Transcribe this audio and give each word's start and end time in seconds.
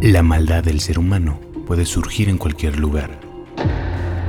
La 0.00 0.22
maldad 0.22 0.62
del 0.62 0.78
ser 0.78 0.96
humano 0.96 1.40
puede 1.66 1.84
surgir 1.84 2.28
en 2.28 2.38
cualquier 2.38 2.78
lugar. 2.78 3.18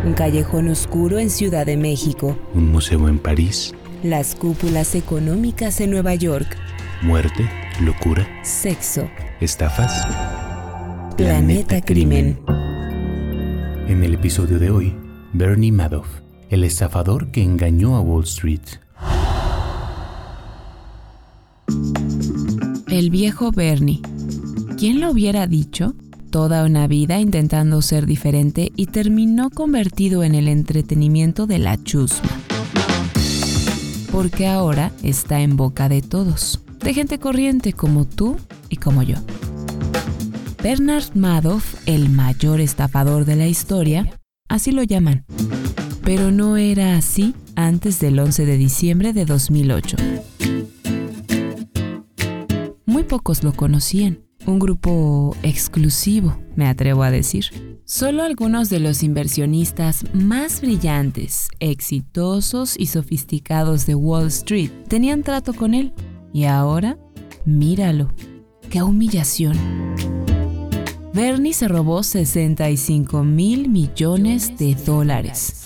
Un 0.03 0.13
callejón 0.13 0.67
oscuro 0.67 1.19
en 1.19 1.29
Ciudad 1.29 1.67
de 1.67 1.77
México. 1.77 2.35
Un 2.55 2.71
museo 2.71 3.07
en 3.07 3.19
París. 3.19 3.75
Las 4.01 4.33
cúpulas 4.33 4.95
económicas 4.95 5.79
en 5.79 5.91
Nueva 5.91 6.15
York. 6.15 6.57
Muerte, 7.03 7.47
locura, 7.81 8.27
Sexo. 8.43 9.07
estafas. 9.41 10.07
Planeta 11.15 11.81
Crimen. 11.81 12.39
En 13.87 14.03
el 14.03 14.15
episodio 14.15 14.57
de 14.57 14.71
hoy, 14.71 14.95
Bernie 15.33 15.71
Madoff, 15.71 16.07
el 16.49 16.63
estafador 16.63 17.29
que 17.29 17.43
engañó 17.43 17.95
a 17.95 18.01
Wall 18.01 18.23
Street. 18.23 18.61
El 22.87 23.11
viejo 23.11 23.51
Bernie. 23.51 24.01
¿Quién 24.79 25.01
lo 25.01 25.11
hubiera 25.11 25.45
dicho? 25.45 25.93
Toda 26.31 26.63
una 26.63 26.87
vida 26.87 27.19
intentando 27.19 27.81
ser 27.81 28.05
diferente 28.05 28.71
y 28.77 28.85
terminó 28.85 29.49
convertido 29.49 30.23
en 30.23 30.35
el 30.35 30.47
entretenimiento 30.47 31.47
de 31.47 31.59
la 31.59 31.75
chusma. 31.83 32.29
Porque 34.09 34.47
ahora 34.47 34.93
está 35.03 35.41
en 35.41 35.57
boca 35.57 35.89
de 35.89 36.01
todos, 36.01 36.61
de 36.79 36.93
gente 36.93 37.19
corriente 37.19 37.73
como 37.73 38.07
tú 38.07 38.37
y 38.69 38.77
como 38.77 39.03
yo. 39.03 39.17
Bernard 40.63 41.13
Madoff, 41.13 41.75
el 41.85 42.07
mayor 42.07 42.61
estafador 42.61 43.25
de 43.25 43.35
la 43.35 43.47
historia, 43.47 44.17
así 44.47 44.71
lo 44.71 44.83
llaman. 44.83 45.25
Pero 46.05 46.31
no 46.31 46.55
era 46.55 46.95
así 46.95 47.35
antes 47.57 47.99
del 47.99 48.17
11 48.17 48.45
de 48.45 48.57
diciembre 48.57 49.11
de 49.11 49.25
2008. 49.25 49.97
Muy 52.85 53.03
pocos 53.03 53.43
lo 53.43 53.51
conocían, 53.51 54.28
un 54.49 54.59
grupo 54.59 55.35
exclusivo, 55.43 56.37
me 56.55 56.67
atrevo 56.67 57.03
a 57.03 57.11
decir. 57.11 57.45
Solo 57.85 58.23
algunos 58.23 58.69
de 58.69 58.79
los 58.79 59.03
inversionistas 59.03 60.03
más 60.13 60.61
brillantes, 60.61 61.47
exitosos 61.59 62.75
y 62.77 62.87
sofisticados 62.87 63.85
de 63.85 63.95
Wall 63.95 64.27
Street 64.27 64.71
tenían 64.87 65.23
trato 65.23 65.53
con 65.53 65.73
él. 65.73 65.93
Y 66.33 66.45
ahora, 66.45 66.97
míralo, 67.45 68.13
qué 68.69 68.83
humillación. 68.83 69.57
Bernie 71.13 71.53
se 71.53 71.67
robó 71.67 72.03
65 72.03 73.23
mil 73.23 73.69
millones 73.69 74.57
de 74.57 74.75
dólares. 74.75 75.65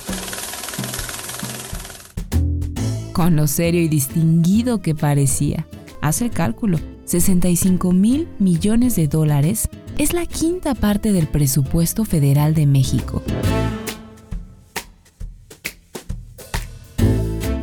Con 3.11 3.35
lo 3.35 3.47
serio 3.47 3.81
y 3.81 3.87
distinguido 3.87 4.81
que 4.81 4.95
parecía. 4.95 5.67
Haz 6.01 6.21
el 6.21 6.31
cálculo. 6.31 6.79
65 7.05 7.91
mil 7.91 8.27
millones 8.39 8.95
de 8.95 9.07
dólares 9.07 9.69
es 9.97 10.13
la 10.13 10.25
quinta 10.25 10.73
parte 10.73 11.11
del 11.11 11.27
presupuesto 11.27 12.05
federal 12.05 12.53
de 12.53 12.65
México. 12.65 13.21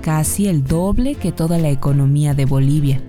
Casi 0.02 0.46
el 0.46 0.64
doble 0.64 1.14
que 1.14 1.32
toda 1.32 1.58
la 1.58 1.70
economía 1.70 2.34
de 2.34 2.44
Bolivia. 2.44 3.02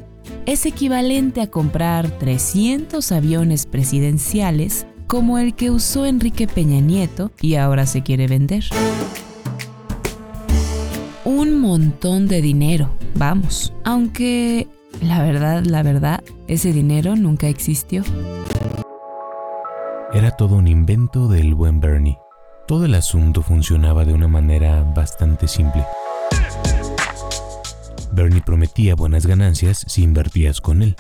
Es 0.46 0.66
equivalente 0.66 1.42
a 1.42 1.48
comprar 1.48 2.18
300 2.18 3.12
aviones 3.12 3.66
presidenciales 3.66 4.88
como 5.08 5.38
el 5.38 5.56
que 5.56 5.70
usó 5.70 6.06
Enrique 6.06 6.48
Peña 6.48 6.80
Nieto 6.80 7.32
y 7.42 7.56
ahora 7.56 7.86
se 7.86 8.02
quiere 8.02 8.28
vender. 8.28 8.64
Un 11.26 11.60
montón 11.60 12.28
de 12.28 12.42
dinero, 12.42 12.90
vamos, 13.16 13.74
aunque 13.84 14.68
la 15.00 15.24
verdad, 15.24 15.64
la 15.64 15.84
verdad, 15.84 16.24
ese 16.48 16.74
dinero 16.74 17.16
nunca 17.16 17.48
existió. 17.48 18.04
Era 20.14 20.32
todo 20.32 20.56
un 20.56 20.68
invento 20.68 21.28
del 21.28 21.54
buen 21.54 21.80
Bernie. 21.80 22.18
Todo 22.68 22.86
el 22.86 22.96
asunto 22.96 23.42
funcionaba 23.42 24.04
de 24.04 24.14
una 24.14 24.28
manera 24.28 24.84
bastante 24.96 25.48
simple. 25.48 25.86
Bernie 28.12 28.42
prometía 28.42 28.96
buenas 28.96 29.26
ganancias 29.26 29.86
si 29.88 30.04
invertías 30.04 30.60
con 30.60 30.82
él. 30.82 30.96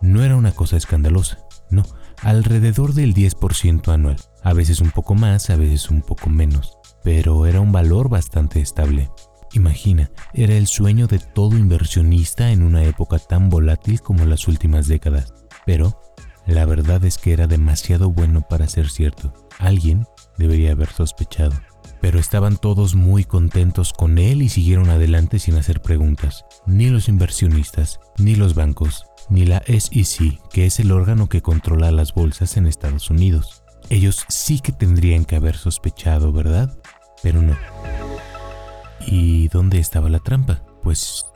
No 0.00 0.22
era 0.22 0.36
una 0.36 0.52
cosa 0.52 0.76
escandalosa, 0.76 1.38
no, 1.70 1.82
alrededor 2.22 2.94
del 2.94 3.14
10% 3.14 3.92
anual, 3.92 4.16
a 4.42 4.52
veces 4.52 4.80
un 4.80 4.90
poco 4.90 5.14
más, 5.14 5.50
a 5.50 5.56
veces 5.56 5.90
un 5.90 6.02
poco 6.02 6.30
menos, 6.30 6.78
pero 7.02 7.46
era 7.46 7.60
un 7.60 7.72
valor 7.72 8.08
bastante 8.08 8.60
estable. 8.60 9.10
Imagina, 9.54 10.10
era 10.32 10.54
el 10.54 10.66
sueño 10.66 11.06
de 11.06 11.20
todo 11.20 11.56
inversionista 11.56 12.50
en 12.50 12.64
una 12.64 12.82
época 12.82 13.20
tan 13.20 13.50
volátil 13.50 14.00
como 14.00 14.24
las 14.24 14.48
últimas 14.48 14.88
décadas. 14.88 15.32
Pero 15.64 16.00
la 16.44 16.66
verdad 16.66 17.04
es 17.04 17.18
que 17.18 17.32
era 17.32 17.46
demasiado 17.46 18.10
bueno 18.10 18.42
para 18.42 18.68
ser 18.68 18.90
cierto. 18.90 19.32
Alguien 19.60 20.06
debería 20.38 20.72
haber 20.72 20.90
sospechado. 20.90 21.54
Pero 22.00 22.18
estaban 22.18 22.56
todos 22.56 22.96
muy 22.96 23.22
contentos 23.24 23.92
con 23.92 24.18
él 24.18 24.42
y 24.42 24.48
siguieron 24.48 24.90
adelante 24.90 25.38
sin 25.38 25.54
hacer 25.54 25.80
preguntas. 25.80 26.44
Ni 26.66 26.88
los 26.88 27.08
inversionistas, 27.08 28.00
ni 28.18 28.34
los 28.34 28.56
bancos, 28.56 29.06
ni 29.30 29.46
la 29.46 29.62
SEC, 29.66 30.40
que 30.50 30.66
es 30.66 30.80
el 30.80 30.90
órgano 30.90 31.28
que 31.28 31.42
controla 31.42 31.92
las 31.92 32.12
bolsas 32.12 32.56
en 32.56 32.66
Estados 32.66 33.08
Unidos. 33.08 33.62
Ellos 33.88 34.24
sí 34.28 34.58
que 34.58 34.72
tendrían 34.72 35.24
que 35.24 35.36
haber 35.36 35.56
sospechado, 35.56 36.32
¿verdad? 36.32 36.76
Pero 37.22 37.40
no. 37.40 37.56
¿Y 39.06 39.48
dónde 39.48 39.78
estaba 39.78 40.08
la 40.08 40.18
trampa? 40.18 40.62
Pues 40.82 41.26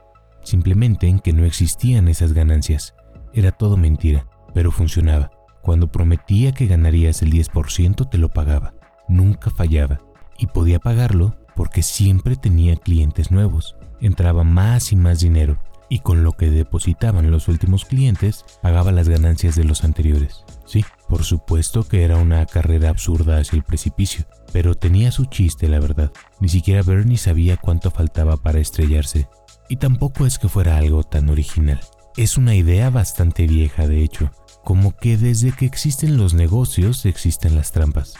simplemente 0.42 1.08
en 1.08 1.18
que 1.18 1.32
no 1.32 1.44
existían 1.44 2.08
esas 2.08 2.32
ganancias. 2.32 2.94
Era 3.32 3.52
todo 3.52 3.76
mentira, 3.76 4.26
pero 4.54 4.70
funcionaba. 4.70 5.30
Cuando 5.62 5.92
prometía 5.92 6.52
que 6.52 6.66
ganarías 6.66 7.22
el 7.22 7.32
10% 7.32 8.08
te 8.08 8.18
lo 8.18 8.30
pagaba. 8.30 8.74
Nunca 9.08 9.50
fallaba. 9.50 9.98
Y 10.38 10.46
podía 10.46 10.78
pagarlo 10.78 11.36
porque 11.54 11.82
siempre 11.82 12.36
tenía 12.36 12.76
clientes 12.76 13.30
nuevos. 13.30 13.76
Entraba 14.00 14.44
más 14.44 14.92
y 14.92 14.96
más 14.96 15.20
dinero 15.20 15.58
y 15.88 16.00
con 16.00 16.22
lo 16.22 16.32
que 16.32 16.50
depositaban 16.50 17.30
los 17.30 17.48
últimos 17.48 17.84
clientes 17.84 18.44
pagaba 18.62 18.92
las 18.92 19.08
ganancias 19.08 19.56
de 19.56 19.64
los 19.64 19.84
anteriores. 19.84 20.44
Sí, 20.66 20.84
por 21.08 21.24
supuesto 21.24 21.86
que 21.88 22.04
era 22.04 22.16
una 22.16 22.44
carrera 22.46 22.90
absurda 22.90 23.38
hacia 23.38 23.56
el 23.56 23.64
precipicio, 23.64 24.26
pero 24.58 24.74
tenía 24.74 25.12
su 25.12 25.26
chiste, 25.26 25.68
la 25.68 25.78
verdad. 25.78 26.10
Ni 26.40 26.48
siquiera 26.48 26.82
Bernie 26.82 27.16
sabía 27.16 27.56
cuánto 27.56 27.92
faltaba 27.92 28.36
para 28.36 28.58
estrellarse. 28.58 29.28
Y 29.68 29.76
tampoco 29.76 30.26
es 30.26 30.36
que 30.36 30.48
fuera 30.48 30.78
algo 30.78 31.04
tan 31.04 31.28
original. 31.28 31.78
Es 32.16 32.36
una 32.36 32.56
idea 32.56 32.90
bastante 32.90 33.46
vieja, 33.46 33.86
de 33.86 34.02
hecho, 34.02 34.32
como 34.64 34.96
que 34.96 35.16
desde 35.16 35.52
que 35.52 35.64
existen 35.64 36.16
los 36.16 36.34
negocios 36.34 37.06
existen 37.06 37.54
las 37.54 37.70
trampas. 37.70 38.14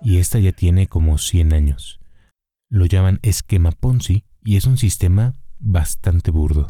Y 0.00 0.16
esta 0.16 0.38
ya 0.38 0.52
tiene 0.52 0.86
como 0.86 1.18
100 1.18 1.52
años. 1.52 2.00
Lo 2.70 2.86
llaman 2.86 3.20
esquema 3.20 3.70
Ponzi 3.70 4.24
y 4.42 4.56
es 4.56 4.64
un 4.64 4.78
sistema 4.78 5.34
bastante 5.58 6.30
burdo. 6.30 6.66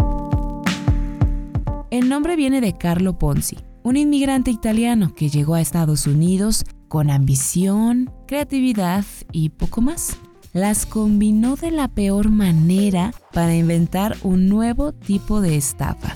El 1.93 2.09
nombre 2.09 2.35
viene 2.35 2.61
de 2.61 2.77
Carlo 2.77 3.17
Ponzi, 3.17 3.59
un 3.85 3.97
inmigrante 3.97 4.51
italiano 4.51 5.15
que 5.15 5.29
llegó 5.29 5.55
a 5.55 5.61
Estados 5.61 6.09
Unidos 6.09 6.65
con 6.95 7.11
ambición, 7.11 8.09
creatividad 8.29 9.05
y 9.33 9.49
poco 9.49 9.81
más. 9.81 10.17
Las 10.53 10.87
combinó 10.87 11.57
de 11.57 11.73
la 11.73 11.89
peor 11.89 12.31
manera 12.31 13.13
para 13.33 13.57
inventar 13.57 14.17
un 14.23 14.49
nuevo 14.49 14.93
tipo 14.93 15.41
de 15.41 15.57
estafa. 15.57 16.15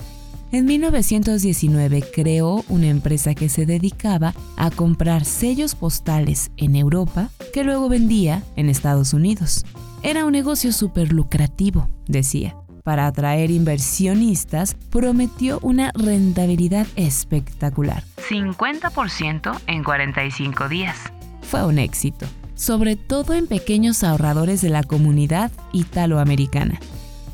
En 0.53 0.63
1919 0.63 2.01
creó 2.15 2.63
una 2.69 2.87
empresa 2.87 3.35
que 3.35 3.49
se 3.49 3.65
dedicaba 3.65 4.33
a 4.55 4.71
comprar 4.71 5.25
sellos 5.25 5.75
postales 5.75 6.49
en 6.55 6.77
Europa 6.77 7.29
que 7.51 7.65
luego 7.65 7.89
vendía 7.89 8.41
en 8.55 8.69
Estados 8.69 9.13
Unidos. 9.13 9.65
Era 10.01 10.23
un 10.23 10.31
negocio 10.31 10.71
súper 10.71 11.11
lucrativo, 11.11 11.89
decía 12.07 12.55
para 12.83 13.07
atraer 13.07 13.51
inversionistas, 13.51 14.75
prometió 14.89 15.59
una 15.61 15.91
rentabilidad 15.93 16.87
espectacular. 16.95 18.03
50% 18.29 19.59
en 19.67 19.83
45 19.83 20.69
días. 20.69 20.97
Fue 21.41 21.65
un 21.65 21.79
éxito, 21.79 22.25
sobre 22.55 22.95
todo 22.95 23.33
en 23.33 23.47
pequeños 23.47 24.03
ahorradores 24.03 24.61
de 24.61 24.69
la 24.69 24.83
comunidad 24.83 25.51
italoamericana. 25.73 26.79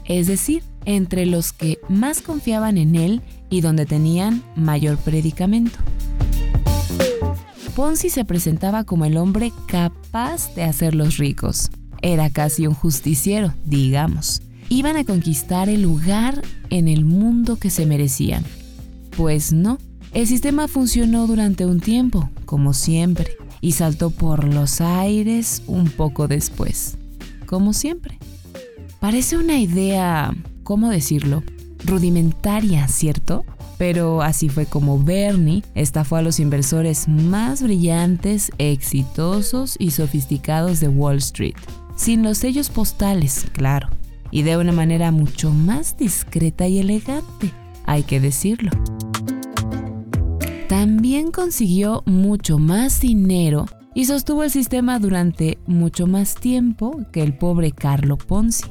Es 0.05 0.27
decir, 0.27 0.63
entre 0.85 1.25
los 1.25 1.51
que 1.51 1.79
más 1.89 2.21
confiaban 2.21 2.77
en 2.77 2.95
él 2.95 3.21
y 3.49 3.61
donde 3.61 3.85
tenían 3.85 4.43
mayor 4.55 4.97
predicamento. 4.97 5.77
Ponzi 7.75 8.09
se 8.09 8.23
presentaba 8.23 8.85
como 8.85 9.05
el 9.05 9.17
hombre 9.17 9.51
capaz 9.67 10.53
de 10.55 10.63
hacerlos 10.63 11.17
ricos. 11.17 11.69
Era 12.01 12.29
casi 12.29 12.67
un 12.67 12.73
justiciero, 12.73 13.53
digamos 13.65 14.41
iban 14.69 14.97
a 14.97 15.03
conquistar 15.03 15.69
el 15.69 15.81
lugar 15.81 16.41
en 16.69 16.87
el 16.87 17.05
mundo 17.05 17.57
que 17.57 17.69
se 17.69 17.85
merecían. 17.85 18.43
Pues 19.15 19.53
no, 19.53 19.77
el 20.13 20.27
sistema 20.27 20.67
funcionó 20.67 21.27
durante 21.27 21.65
un 21.65 21.79
tiempo, 21.79 22.29
como 22.45 22.73
siempre, 22.73 23.37
y 23.61 23.73
saltó 23.73 24.09
por 24.09 24.43
los 24.43 24.81
aires 24.81 25.63
un 25.67 25.89
poco 25.89 26.27
después, 26.27 26.97
como 27.45 27.73
siempre. 27.73 28.17
Parece 28.99 29.37
una 29.37 29.59
idea, 29.59 30.35
¿cómo 30.63 30.89
decirlo? 30.89 31.43
Rudimentaria, 31.85 32.87
¿cierto? 32.87 33.45
Pero 33.77 34.21
así 34.21 34.49
fue 34.49 34.65
como 34.65 35.03
Bernie 35.03 35.63
estafó 35.75 36.15
a 36.15 36.21
los 36.21 36.39
inversores 36.39 37.07
más 37.07 37.61
brillantes, 37.61 38.51
exitosos 38.57 39.75
y 39.79 39.91
sofisticados 39.91 40.79
de 40.79 40.87
Wall 40.87 41.17
Street. 41.17 41.55
Sin 41.95 42.23
los 42.23 42.37
sellos 42.37 42.69
postales, 42.69 43.45
claro. 43.51 43.89
Y 44.35 44.43
de 44.43 44.57
una 44.57 44.73
manera 44.73 45.11
mucho 45.11 45.53
más 45.53 45.95
discreta 45.95 46.67
y 46.67 46.79
elegante, 46.79 47.53
hay 47.85 48.03
que 48.03 48.19
decirlo. 48.19 48.69
También 50.67 51.31
consiguió 51.31 52.03
mucho 52.05 52.59
más 52.59 52.99
dinero 52.99 53.65
y 53.93 54.03
sostuvo 54.03 54.43
el 54.43 54.51
sistema 54.51 54.99
durante 54.99 55.57
mucho 55.67 56.05
más 56.05 56.35
tiempo 56.35 56.99
que 57.13 57.23
el 57.23 57.37
pobre 57.37 57.71
Carlo 57.71 58.17
Ponzi. 58.17 58.65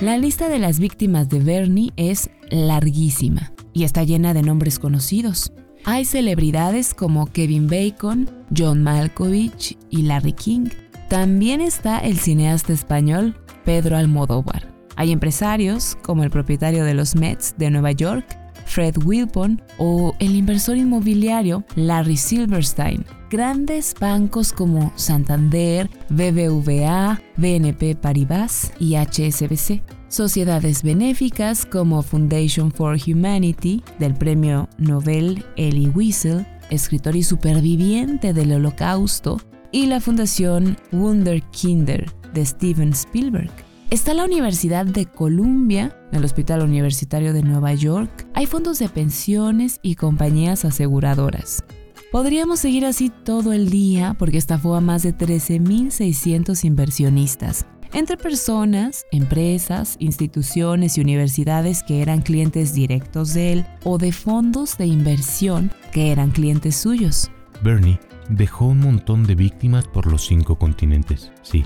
La 0.00 0.16
lista 0.16 0.48
de 0.48 0.60
las 0.60 0.78
víctimas 0.78 1.28
de 1.28 1.40
Bernie 1.40 1.92
es 1.96 2.30
larguísima 2.48 3.52
y 3.72 3.82
está 3.82 4.04
llena 4.04 4.32
de 4.32 4.42
nombres 4.42 4.78
conocidos. 4.78 5.52
Hay 5.86 6.04
celebridades 6.04 6.94
como 6.94 7.26
Kevin 7.26 7.66
Bacon, 7.66 8.30
John 8.56 8.84
Malkovich 8.84 9.76
y 9.90 10.02
Larry 10.02 10.34
King. 10.34 10.68
También 11.08 11.60
está 11.60 11.98
el 11.98 12.16
cineasta 12.20 12.72
español 12.72 13.34
Pedro 13.64 13.96
Almodóvar. 13.96 14.72
Hay 14.96 15.12
empresarios 15.12 15.96
como 16.02 16.24
el 16.24 16.30
propietario 16.30 16.84
de 16.84 16.94
los 16.94 17.14
Mets 17.14 17.54
de 17.56 17.70
Nueva 17.70 17.92
York, 17.92 18.36
Fred 18.66 18.96
Wilpon, 19.04 19.62
o 19.78 20.14
el 20.18 20.34
inversor 20.34 20.76
inmobiliario 20.76 21.64
Larry 21.76 22.16
Silverstein. 22.16 23.04
Grandes 23.30 23.94
bancos 23.98 24.52
como 24.52 24.92
Santander, 24.96 25.88
BBVA, 26.08 27.20
BNP 27.36 27.94
Paribas 27.96 28.72
y 28.78 28.96
HSBC. 28.96 29.82
Sociedades 30.08 30.82
benéficas 30.82 31.66
como 31.66 32.02
Foundation 32.02 32.72
for 32.72 32.96
Humanity 33.06 33.82
del 33.98 34.14
premio 34.14 34.68
Nobel 34.78 35.44
Elie 35.56 35.90
Wiesel, 35.90 36.46
escritor 36.70 37.14
y 37.14 37.22
superviviente 37.22 38.32
del 38.32 38.52
Holocausto, 38.52 39.38
y 39.72 39.86
la 39.86 40.00
Fundación 40.00 40.76
Wunderkinder 40.92 42.10
de 42.32 42.44
Steven 42.44 42.90
Spielberg. 42.90 43.50
Está 43.90 44.12
la 44.12 44.24
Universidad 44.24 44.84
de 44.84 45.06
Columbia, 45.06 45.96
el 46.12 46.24
Hospital 46.24 46.62
Universitario 46.62 47.32
de 47.32 47.42
Nueva 47.42 47.72
York, 47.72 48.26
hay 48.34 48.44
fondos 48.46 48.78
de 48.78 48.88
pensiones 48.88 49.80
y 49.82 49.94
compañías 49.94 50.66
aseguradoras. 50.66 51.64
Podríamos 52.12 52.60
seguir 52.60 52.84
así 52.84 53.10
todo 53.10 53.52
el 53.52 53.70
día 53.70 54.14
porque 54.18 54.38
estafó 54.38 54.74
a 54.74 54.80
más 54.80 55.02
de 55.02 55.16
13.600 55.16 56.64
inversionistas, 56.64 57.66
entre 57.94 58.18
personas, 58.18 59.06
empresas, 59.10 59.96
instituciones 60.00 60.98
y 60.98 61.00
universidades 61.00 61.82
que 61.82 62.02
eran 62.02 62.20
clientes 62.20 62.74
directos 62.74 63.32
de 63.32 63.52
él 63.52 63.66
o 63.84 63.96
de 63.96 64.12
fondos 64.12 64.76
de 64.76 64.86
inversión 64.86 65.72
que 65.92 66.12
eran 66.12 66.30
clientes 66.30 66.76
suyos. 66.76 67.30
Bernie 67.62 67.98
dejó 68.28 68.66
un 68.66 68.80
montón 68.80 69.24
de 69.24 69.34
víctimas 69.34 69.86
por 69.86 70.06
los 70.06 70.26
cinco 70.26 70.58
continentes, 70.58 71.32
sí, 71.42 71.64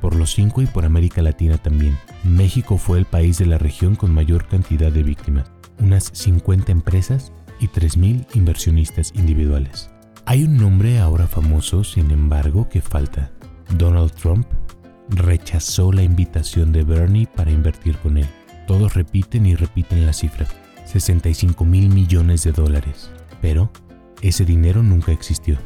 por 0.00 0.14
los 0.14 0.32
cinco 0.32 0.62
y 0.62 0.66
por 0.66 0.84
América 0.84 1.22
Latina 1.22 1.58
también. 1.58 1.96
México 2.24 2.78
fue 2.78 2.98
el 2.98 3.06
país 3.06 3.38
de 3.38 3.46
la 3.46 3.58
región 3.58 3.96
con 3.96 4.12
mayor 4.12 4.46
cantidad 4.46 4.92
de 4.92 5.02
víctimas, 5.02 5.50
unas 5.78 6.10
50 6.12 6.72
empresas 6.72 7.32
y 7.60 7.68
3.000 7.68 8.26
inversionistas 8.34 9.12
individuales. 9.14 9.90
Hay 10.26 10.44
un 10.44 10.56
nombre 10.56 10.98
ahora 10.98 11.26
famoso, 11.26 11.84
sin 11.84 12.10
embargo, 12.10 12.68
que 12.68 12.80
falta. 12.80 13.30
Donald 13.76 14.12
Trump 14.12 14.46
rechazó 15.08 15.92
la 15.92 16.02
invitación 16.02 16.72
de 16.72 16.82
Bernie 16.82 17.26
para 17.26 17.50
invertir 17.50 17.96
con 17.98 18.18
él. 18.18 18.26
Todos 18.66 18.94
repiten 18.94 19.46
y 19.46 19.54
repiten 19.54 20.06
la 20.06 20.12
cifra, 20.12 20.46
65 20.86 21.64
mil 21.64 21.90
millones 21.90 22.42
de 22.44 22.52
dólares. 22.52 23.10
Pero 23.42 23.70
ese 24.22 24.44
dinero 24.44 24.82
nunca 24.82 25.12
existió. 25.12 25.58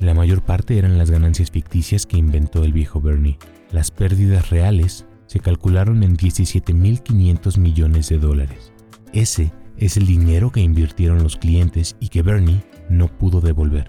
La 0.00 0.14
mayor 0.14 0.42
parte 0.42 0.78
eran 0.78 0.96
las 0.96 1.10
ganancias 1.10 1.50
ficticias 1.50 2.06
que 2.06 2.16
inventó 2.16 2.64
el 2.64 2.72
viejo 2.72 3.02
Bernie. 3.02 3.38
Las 3.70 3.90
pérdidas 3.90 4.48
reales 4.48 5.04
se 5.26 5.40
calcularon 5.40 6.02
en 6.02 6.16
17.500 6.16 7.58
millones 7.58 8.08
de 8.08 8.18
dólares. 8.18 8.72
Ese 9.12 9.52
es 9.76 9.98
el 9.98 10.06
dinero 10.06 10.50
que 10.52 10.60
invirtieron 10.60 11.22
los 11.22 11.36
clientes 11.36 11.96
y 12.00 12.08
que 12.08 12.22
Bernie 12.22 12.64
no 12.88 13.08
pudo 13.08 13.42
devolver. 13.42 13.86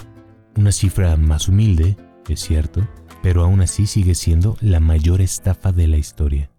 Una 0.57 0.73
cifra 0.73 1.15
más 1.15 1.47
humilde, 1.47 1.95
es 2.27 2.41
cierto, 2.41 2.85
pero 3.23 3.43
aún 3.43 3.61
así 3.61 3.87
sigue 3.87 4.13
siendo 4.13 4.57
la 4.59 4.81
mayor 4.81 5.21
estafa 5.21 5.71
de 5.71 5.87
la 5.87 5.97
historia. 5.97 6.51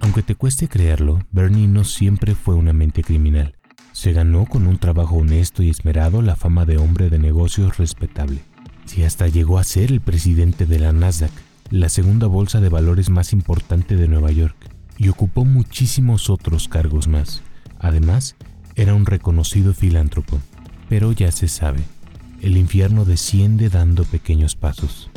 Aunque 0.00 0.24
te 0.24 0.34
cueste 0.34 0.66
creerlo, 0.66 1.20
Bernie 1.30 1.68
no 1.68 1.84
siempre 1.84 2.34
fue 2.34 2.56
una 2.56 2.72
mente 2.72 3.04
criminal. 3.04 3.54
Se 3.92 4.12
ganó 4.12 4.46
con 4.46 4.66
un 4.66 4.78
trabajo 4.78 5.16
honesto 5.16 5.62
y 5.62 5.70
esmerado 5.70 6.22
la 6.22 6.34
fama 6.34 6.64
de 6.64 6.78
hombre 6.78 7.10
de 7.10 7.18
negocios 7.18 7.76
respetable. 7.76 8.42
Si 8.86 9.04
hasta 9.04 9.28
llegó 9.28 9.58
a 9.58 9.64
ser 9.64 9.92
el 9.92 10.00
presidente 10.00 10.66
de 10.66 10.78
la 10.78 10.92
Nasdaq, 10.92 11.30
la 11.70 11.88
segunda 11.88 12.26
bolsa 12.26 12.60
de 12.60 12.68
valores 12.68 13.10
más 13.10 13.32
importante 13.32 13.96
de 13.96 14.08
Nueva 14.08 14.32
York, 14.32 14.56
y 14.98 15.08
ocupó 15.08 15.44
muchísimos 15.44 16.30
otros 16.30 16.68
cargos 16.68 17.08
más. 17.08 17.42
Además, 17.78 18.36
era 18.76 18.94
un 18.94 19.06
reconocido 19.06 19.74
filántropo. 19.74 20.38
Pero 20.88 21.12
ya 21.12 21.32
se 21.32 21.48
sabe, 21.48 21.80
el 22.40 22.56
infierno 22.56 23.04
desciende 23.04 23.68
dando 23.68 24.04
pequeños 24.04 24.56
pasos. 24.56 25.10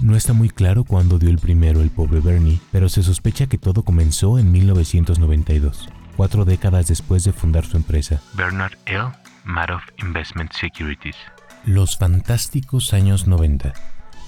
No 0.00 0.16
está 0.16 0.32
muy 0.32 0.50
claro 0.50 0.84
cuándo 0.84 1.18
dio 1.18 1.30
el 1.30 1.38
primero 1.38 1.80
el 1.80 1.90
pobre 1.90 2.20
Bernie, 2.20 2.60
pero 2.70 2.88
se 2.88 3.02
sospecha 3.02 3.46
que 3.46 3.58
todo 3.58 3.82
comenzó 3.82 4.38
en 4.38 4.52
1992, 4.52 5.88
cuatro 6.16 6.44
décadas 6.44 6.88
después 6.88 7.24
de 7.24 7.32
fundar 7.32 7.64
su 7.66 7.76
empresa, 7.76 8.20
Bernard 8.34 8.74
L. 8.86 9.12
Madoff 9.44 9.82
Investment 9.98 10.52
Securities. 10.52 11.16
Los 11.64 11.96
fantásticos 11.96 12.92
años 12.92 13.26
90 13.26 13.72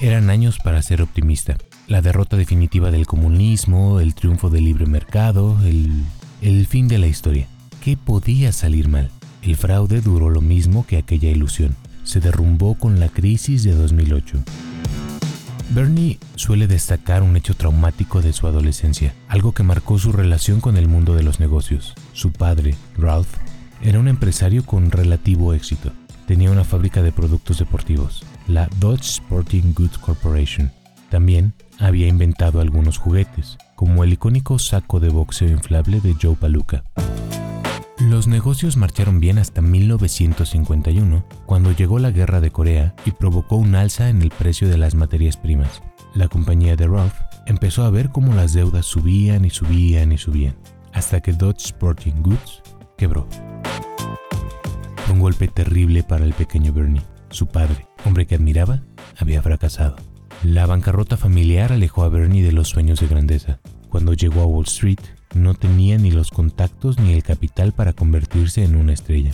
eran 0.01 0.31
años 0.31 0.59
para 0.59 0.83
ser 0.83 1.03
optimista. 1.03 1.57
La 1.87 2.03
derrota 2.03 2.37
definitiva 2.37 2.91
del 2.91 3.07
comunismo, 3.07 4.01
el 4.01 4.15
triunfo 4.15 4.51
del 4.51 4.65
libre 4.65 4.87
mercado, 4.87 5.59
el, 5.65 6.05
el 6.43 6.67
fin 6.67 6.89
de 6.89 6.99
la 6.99 7.07
historia. 7.07 7.47
¿Qué 7.83 7.97
podía 7.97 8.53
salir 8.53 8.89
mal? 8.89 9.11
El 9.43 9.57
fraude 9.57 10.01
duró 10.01 10.29
lo 10.29 10.41
mismo 10.41 10.87
que 10.87 10.97
aquella 10.99 11.31
ilusión. 11.31 11.77
Se 12.05 12.21
derrumbó 12.21 12.77
con 12.77 13.01
la 13.01 13.09
crisis 13.09 13.63
de 13.63 13.73
2008. 13.73 14.43
Bernie 15.71 16.19
suele 16.37 16.67
destacar 16.67 17.23
un 17.23 17.37
hecho 17.37 17.55
traumático 17.55 18.23
de 18.23 18.33
su 18.33 18.47
adolescencia, 18.47 19.15
algo 19.29 19.53
que 19.53 19.63
marcó 19.63 19.99
su 19.99 20.13
relación 20.13 20.61
con 20.61 20.77
el 20.77 20.89
mundo 20.89 21.15
de 21.15 21.23
los 21.23 21.41
negocios. 21.41 21.95
Su 22.13 22.33
padre, 22.33 22.75
Ralph, 22.97 23.35
era 23.83 23.99
un 23.99 24.09
empresario 24.09 24.65
con 24.65 24.91
relativo 24.91 25.55
éxito. 25.55 25.93
Tenía 26.27 26.51
una 26.51 26.65
fábrica 26.65 27.03
de 27.03 27.13
productos 27.13 27.59
deportivos 27.59 28.25
la 28.49 28.69
Dodge 28.79 29.07
Sporting 29.07 29.75
Goods 29.75 29.99
Corporation. 29.99 30.71
También 31.11 31.55
había 31.79 32.07
inventado 32.07 32.61
algunos 32.61 32.99
juguetes, 32.99 33.59
como 33.75 34.05
el 34.05 34.13
icónico 34.13 34.59
saco 34.59 35.01
de 35.01 35.09
boxeo 35.09 35.49
inflable 35.49 36.01
de 36.01 36.15
Joe 36.21 36.37
Palooka. 36.37 36.85
Los 37.99 38.27
negocios 38.27 38.77
marcharon 38.77 39.21
bien 39.21 39.39
hasta 39.39 39.63
1951, 39.63 41.25
cuando 41.47 41.73
llegó 41.73 41.99
la 41.99 42.11
guerra 42.11 42.43
de 42.43 42.51
Corea 42.51 42.95
y 43.07 43.13
provocó 43.13 43.57
un 43.57 43.75
alza 43.75 44.11
en 44.11 44.21
el 44.21 44.29
precio 44.29 44.69
de 44.69 44.77
las 44.77 44.95
materias 44.95 45.39
primas. 45.39 45.83
La 46.15 46.29
compañía 46.29 46.77
de 46.77 46.87
Ralph 46.87 47.15
empezó 47.47 47.85
a 47.85 47.91
ver 47.91 48.11
cómo 48.11 48.35
las 48.35 48.53
deudas 48.53 48.85
subían 48.85 49.47
y 49.47 49.51
subían 49.51 50.13
y 50.13 50.19
subían, 50.19 50.57
hasta 50.93 51.23
que 51.23 51.33
Dodge 51.33 51.65
Sporting 51.65 52.21
Goods 52.21 52.63
quebró. 52.99 53.27
Un 55.11 55.19
golpe 55.19 55.49
terrible 55.49 56.03
para 56.03 56.27
el 56.27 56.35
pequeño 56.35 56.75
Bernie, 56.75 57.03
su 57.31 57.47
padre, 57.47 57.87
hombre 58.05 58.27
que 58.27 58.35
admiraba, 58.35 58.83
había 59.17 59.41
fracasado. 59.41 59.97
La 60.43 60.67
bancarrota 60.67 61.17
familiar 61.17 61.73
alejó 61.73 62.05
a 62.05 62.11
Bernie 62.11 62.43
de 62.43 62.53
los 62.53 62.69
sueños 62.69 63.01
de 63.01 63.07
grandeza. 63.07 63.59
Cuando 63.89 64.13
llegó 64.13 64.43
a 64.43 64.47
Wall 64.47 64.67
Street, 64.67 65.01
no 65.37 65.55
tenía 65.55 65.99
ni 65.99 66.11
los 66.11 66.31
contactos 66.31 66.99
ni 66.99 67.13
el 67.13 67.23
capital 67.23 67.73
para 67.73 67.93
convertirse 67.93 68.65
en 68.65 68.77
una 68.77 68.93
estrella. 68.93 69.33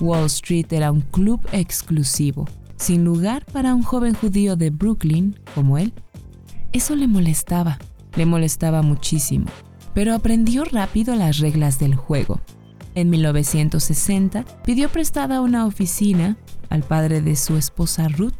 Wall 0.00 0.26
Street 0.26 0.66
era 0.70 0.90
un 0.90 1.00
club 1.00 1.40
exclusivo, 1.52 2.48
sin 2.76 3.04
lugar 3.04 3.44
para 3.46 3.74
un 3.74 3.82
joven 3.82 4.14
judío 4.14 4.56
de 4.56 4.70
Brooklyn 4.70 5.38
como 5.54 5.78
él. 5.78 5.92
Eso 6.72 6.96
le 6.96 7.06
molestaba, 7.06 7.78
le 8.16 8.26
molestaba 8.26 8.82
muchísimo, 8.82 9.46
pero 9.94 10.14
aprendió 10.14 10.64
rápido 10.64 11.14
las 11.14 11.38
reglas 11.38 11.78
del 11.78 11.94
juego. 11.94 12.40
En 12.94 13.10
1960 13.10 14.44
pidió 14.64 14.88
prestada 14.88 15.40
una 15.40 15.66
oficina 15.66 16.36
al 16.68 16.82
padre 16.82 17.22
de 17.22 17.36
su 17.36 17.56
esposa 17.56 18.08
Ruth 18.08 18.32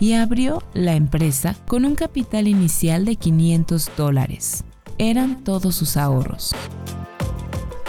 y 0.00 0.12
abrió 0.12 0.62
la 0.74 0.94
empresa 0.94 1.56
con 1.66 1.84
un 1.84 1.94
capital 1.94 2.46
inicial 2.46 3.04
de 3.04 3.16
500 3.16 3.90
dólares. 3.96 4.64
Eran 4.98 5.44
todos 5.44 5.76
sus 5.76 5.96
ahorros. 5.96 6.52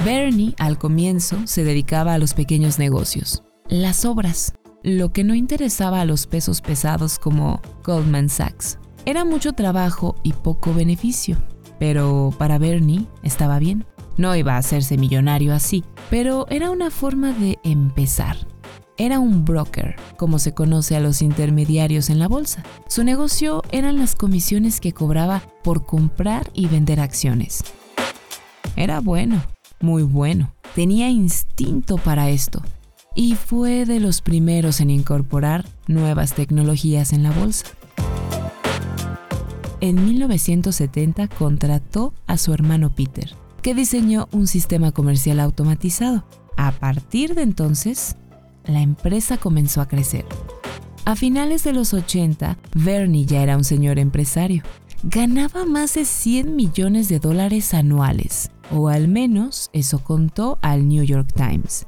Bernie 0.06 0.54
al 0.60 0.78
comienzo 0.78 1.38
se 1.46 1.64
dedicaba 1.64 2.14
a 2.14 2.18
los 2.20 2.36
pequeños 2.36 2.78
negocios, 2.78 3.44
las 3.68 4.06
obras, 4.06 4.54
lo 4.84 5.12
que 5.12 5.24
no 5.24 5.34
interesaba 5.34 6.02
a 6.02 6.06
los 6.06 6.28
pesos 6.28 6.62
pesados 6.62 7.18
como 7.18 7.62
Goldman 7.84 8.30
Sachs. 8.30 8.78
Era 9.06 9.26
mucho 9.26 9.54
trabajo 9.54 10.16
y 10.22 10.34
poco 10.34 10.74
beneficio, 10.74 11.38
pero 11.80 12.32
para 12.38 12.60
Bernie 12.60 13.08
estaba 13.24 13.58
bien. 13.58 13.86
No 14.18 14.36
iba 14.36 14.54
a 14.54 14.58
hacerse 14.58 14.98
millonario 14.98 15.54
así, 15.54 15.84
pero 16.12 16.46
era 16.50 16.70
una 16.70 16.92
forma 16.92 17.32
de 17.34 17.58
empezar. 17.64 18.38
Era 19.02 19.22
un 19.22 19.46
broker, 19.46 19.96
como 20.18 20.40
se 20.40 20.54
conoce 20.54 20.98
a 20.98 21.00
los 21.00 21.22
intermediarios 21.22 22.10
en 22.10 22.20
la 22.20 22.28
bolsa. 22.28 22.64
Su 22.90 23.06
negocio 23.06 23.64
eran 23.72 23.98
las 23.98 24.14
comisiones 24.14 24.82
que 24.82 24.92
cobraba 24.92 25.42
por 25.64 25.86
comprar 25.86 26.52
y 26.54 26.68
vender 26.68 27.00
acciones. 27.00 27.64
Era 28.76 29.00
bueno, 29.00 29.42
muy 29.80 30.04
bueno. 30.04 30.54
Tenía 30.76 31.10
instinto 31.10 31.96
para 31.96 32.30
esto 32.30 32.62
y 33.16 33.36
fue 33.36 33.86
de 33.86 34.02
los 34.02 34.20
primeros 34.22 34.82
en 34.82 34.90
incorporar 34.90 35.66
nuevas 35.88 36.34
tecnologías 36.34 37.14
en 37.14 37.24
la 37.24 37.32
bolsa. 37.32 37.68
En 39.80 40.04
1970 40.04 41.30
contrató 41.30 42.14
a 42.28 42.36
su 42.36 42.54
hermano 42.54 42.94
Peter, 42.94 43.34
que 43.62 43.74
diseñó 43.74 44.28
un 44.34 44.46
sistema 44.46 44.92
comercial 44.92 45.40
automatizado. 45.40 46.26
A 46.58 46.74
partir 46.74 47.34
de 47.34 47.44
entonces, 47.44 48.18
la 48.66 48.82
empresa 48.82 49.38
comenzó 49.38 49.82
a 49.82 49.88
crecer. 49.88 50.26
A 51.06 51.16
finales 51.16 51.64
de 51.64 51.74
los 51.74 51.94
80, 51.94 52.58
Bernie 52.76 53.26
ya 53.26 53.42
era 53.42 53.58
un 53.58 53.64
señor 53.64 53.98
empresario. 54.00 54.64
Ganaba 55.04 55.66
más 55.66 55.96
de 55.96 56.06
100 56.06 56.56
millones 56.56 57.10
de 57.10 57.20
dólares 57.20 57.74
anuales, 57.74 58.52
o 58.70 58.90
al 58.90 59.08
menos 59.08 59.70
eso 59.74 60.04
contó 60.04 60.60
al 60.62 60.88
New 60.88 61.04
York 61.04 61.32
Times. 61.34 61.88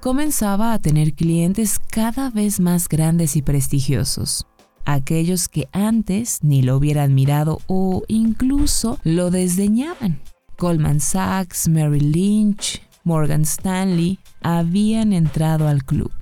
Comenzaba 0.00 0.72
a 0.72 0.78
tener 0.78 1.12
clientes 1.12 1.78
cada 1.78 2.30
vez 2.30 2.58
más 2.58 2.88
grandes 2.88 3.36
y 3.36 3.42
prestigiosos, 3.42 4.46
aquellos 4.86 5.46
que 5.48 5.68
antes 5.72 6.38
ni 6.42 6.62
lo 6.62 6.76
hubieran 6.76 7.14
mirado 7.14 7.60
o 7.66 8.02
incluso 8.08 8.98
lo 9.04 9.30
desdeñaban. 9.30 10.20
Goldman 10.58 11.00
Sachs, 11.00 11.68
Merrill 11.68 12.10
Lynch, 12.10 12.82
Morgan 13.10 13.42
Stanley 13.42 14.20
habían 14.40 15.12
entrado 15.12 15.66
al 15.66 15.82
club. 15.84 16.12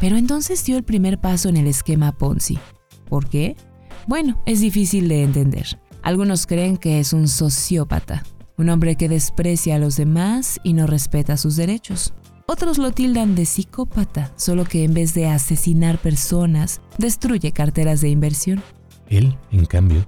Pero 0.00 0.16
entonces 0.16 0.64
dio 0.64 0.76
el 0.76 0.82
primer 0.82 1.20
paso 1.20 1.48
en 1.48 1.56
el 1.56 1.68
esquema 1.68 2.10
Ponzi. 2.10 2.58
¿Por 3.08 3.28
qué? 3.28 3.54
Bueno, 4.08 4.42
es 4.44 4.60
difícil 4.60 5.06
de 5.06 5.22
entender. 5.22 5.78
Algunos 6.02 6.48
creen 6.48 6.78
que 6.78 6.98
es 6.98 7.12
un 7.12 7.28
sociópata, 7.28 8.24
un 8.58 8.70
hombre 8.70 8.96
que 8.96 9.08
desprecia 9.08 9.76
a 9.76 9.78
los 9.78 9.94
demás 9.94 10.58
y 10.64 10.72
no 10.72 10.88
respeta 10.88 11.36
sus 11.36 11.54
derechos. 11.54 12.12
Otros 12.48 12.76
lo 12.76 12.90
tildan 12.90 13.36
de 13.36 13.46
psicópata, 13.46 14.32
solo 14.34 14.64
que 14.64 14.82
en 14.82 14.94
vez 14.94 15.14
de 15.14 15.28
asesinar 15.28 15.98
personas, 15.98 16.80
destruye 16.98 17.52
carteras 17.52 18.00
de 18.00 18.08
inversión. 18.08 18.60
Él, 19.06 19.38
en 19.52 19.64
cambio, 19.66 20.04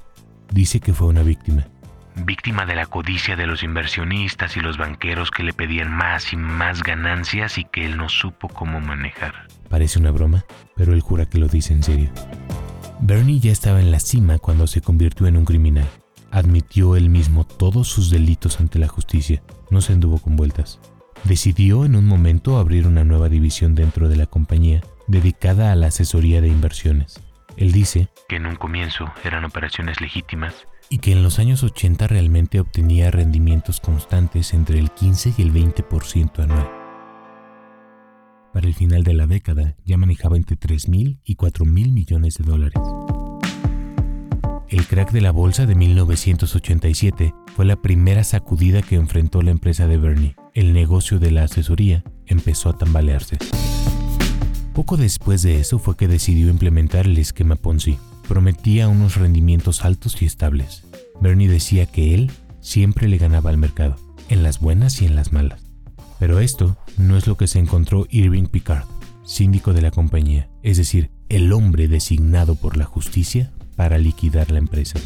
dice 0.53 0.81
que 0.81 0.93
fue 0.93 1.07
una 1.07 1.23
víctima 1.23 1.69
víctima 2.17 2.67
de 2.67 2.75
la 2.75 2.87
codicia 2.87 3.37
de 3.37 3.47
los 3.47 3.63
inversionistas 3.63 4.57
y 4.57 4.61
los 4.61 4.79
banqueros 4.79 5.31
que 5.31 5.43
le 5.43 5.53
pedían 5.53 5.91
más 5.91 6.33
y 6.33 6.37
más 6.37 6.83
ganancias 6.83 7.59
y 7.59 7.65
que 7.65 7.85
él 7.85 7.97
no 7.97 8.09
supo 8.09 8.49
cómo 8.49 8.81
manejar. 8.81 9.47
Parece 9.69 9.99
una 9.99 10.11
broma, 10.11 10.45
pero 10.77 10.93
él 10.93 11.01
jura 11.01 11.27
que 11.27 11.39
lo 11.39 11.49
dice 11.49 11.73
en 11.73 11.83
serio. 11.83 12.11
Bernie 13.01 13.41
ya 13.41 13.53
estaba 13.53 13.81
en 13.81 13.91
la 13.91 14.01
cima 14.01 14.39
cuando 14.39 14.67
se 14.67 14.81
convirtió 14.81 15.27
en 15.27 15.37
un 15.37 15.45
criminal. 15.45 15.89
Admitió 16.31 16.97
él 16.97 17.11
mismo 17.11 17.45
todos 17.45 17.89
sus 17.89 18.11
delitos 18.11 18.61
ante 18.61 18.79
la 18.79 18.89
justicia, 18.89 19.43
no 19.71 19.81
se 19.81 19.93
anduvo 19.93 20.19
con 20.19 20.37
vueltas. 20.37 20.81
Decidió 21.25 21.85
en 21.85 21.97
un 21.97 22.07
momento 22.07 22.59
abrir 22.59 22.87
una 22.87 23.05
nueva 23.05 23.29
división 23.29 23.75
dentro 23.75 24.09
de 24.09 24.17
la 24.17 24.27
compañía, 24.27 24.83
dedicada 25.07 25.73
a 25.73 25.77
la 25.77 25.89
asesoría 25.89 26.41
de 26.41 26.49
inversiones. 26.49 27.21
Él 27.57 27.73
dice 27.73 28.09
que 28.29 28.37
en 28.37 28.47
un 28.47 28.57
comienzo 28.57 29.13
eran 29.23 29.45
operaciones 29.45 30.01
legítimas 30.01 30.67
y 30.91 30.99
que 30.99 31.13
en 31.13 31.23
los 31.23 31.39
años 31.39 31.63
80 31.63 32.07
realmente 32.07 32.61
obtenía 32.61 33.11
rendimientos 33.11 33.81
constantes 33.81 34.55
entre 34.55 34.79
el 34.79 34.91
15 34.91 35.35
y 35.39 35.43
el 35.43 35.53
20% 35.53 36.43
anual. 36.43 36.71
Para 38.53 38.69
el 38.69 38.75
final 38.75 39.03
de 39.03 39.15
la 39.15 39.27
década 39.27 39.77
ya 39.85 39.97
manejaba 39.97 40.37
entre 40.37 40.57
3.000 40.57 41.19
y 41.25 41.37
4.000 41.37 41.93
millones 41.93 42.39
de 42.39 42.45
dólares. 42.45 42.81
El 44.69 44.87
crack 44.87 45.13
de 45.13 45.21
la 45.21 45.31
bolsa 45.31 45.67
de 45.67 45.75
1987 45.75 47.35
fue 47.55 47.65
la 47.65 47.77
primera 47.77 48.25
sacudida 48.25 48.83
que 48.83 48.97
enfrentó 48.97 49.43
la 49.43 49.51
empresa 49.51 49.87
de 49.87 49.99
Bernie. 49.99 50.37
El 50.55 50.73
negocio 50.73 51.19
de 51.19 51.31
la 51.31 51.45
asesoría 51.45 52.03
empezó 52.27 52.71
a 52.71 52.79
tambalearse. 52.79 53.39
Poco 54.73 54.97
después 54.97 55.43
de 55.43 55.61
eso 55.61 55.79
fue 55.79 55.97
que 55.97 56.09
decidió 56.09 56.49
implementar 56.49 57.07
el 57.07 57.19
esquema 57.19 57.57
Ponzi, 57.57 57.99
prometía 58.29 58.89
unos 58.89 59.17
rendimientos 59.17 59.85
altos 59.85 60.21
y 60.23 60.27
estables. 60.27 60.85
Bernie 61.21 61.49
decía 61.49 61.87
que 61.87 62.15
él 62.15 62.31
siempre 62.61 63.09
le 63.09 63.19
ganaba 63.19 63.51
al 63.51 63.59
mercado, 63.59 63.97
en 64.29 64.43
las 64.43 64.61
buenas 64.61 65.01
y 65.03 65.07
en 65.07 65.15
las 65.15 65.33
malas. 65.33 65.63
Pero 66.19 66.41
esto 66.41 66.77
no 66.97 67.17
es 67.17 67.27
lo 67.27 67.37
que 67.37 67.47
se 67.47 67.59
encontró 67.59 68.07
Irving 68.11 68.47
Picard, 68.47 68.87
síndico 69.25 69.73
de 69.73 69.83
la 69.83 69.91
compañía, 69.91 70.49
es 70.63 70.77
decir, 70.77 71.11
el 71.29 71.53
hombre 71.53 71.89
designado 71.89 72.55
por 72.55 72.77
la 72.77 72.85
justicia 72.85 73.53
para 73.77 73.99
liquidar 73.99 74.51
la 74.51 74.59
empresa. 74.59 74.99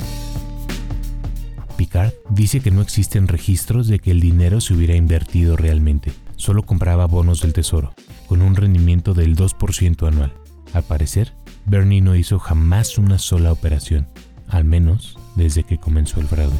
Picard 1.76 2.12
dice 2.30 2.60
que 2.60 2.70
no 2.70 2.82
existen 2.82 3.28
registros 3.28 3.86
de 3.86 4.00
que 4.00 4.10
el 4.10 4.20
dinero 4.20 4.60
se 4.60 4.74
hubiera 4.74 4.96
invertido 4.96 5.56
realmente, 5.56 6.12
solo 6.36 6.64
compraba 6.64 7.06
bonos 7.06 7.40
del 7.40 7.52
tesoro, 7.52 7.94
con 8.26 8.42
un 8.42 8.56
rendimiento 8.56 9.14
del 9.14 9.36
2% 9.36 10.06
anual. 10.08 10.32
Al 10.72 10.82
parecer, 10.82 11.32
Bernie 11.68 12.00
no 12.00 12.16
hizo 12.16 12.38
jamás 12.38 12.96
una 12.96 13.18
sola 13.18 13.52
operación, 13.52 14.06
al 14.48 14.64
menos 14.64 15.18
desde 15.36 15.64
que 15.64 15.76
comenzó 15.76 16.18
el 16.18 16.26
fraude. 16.26 16.56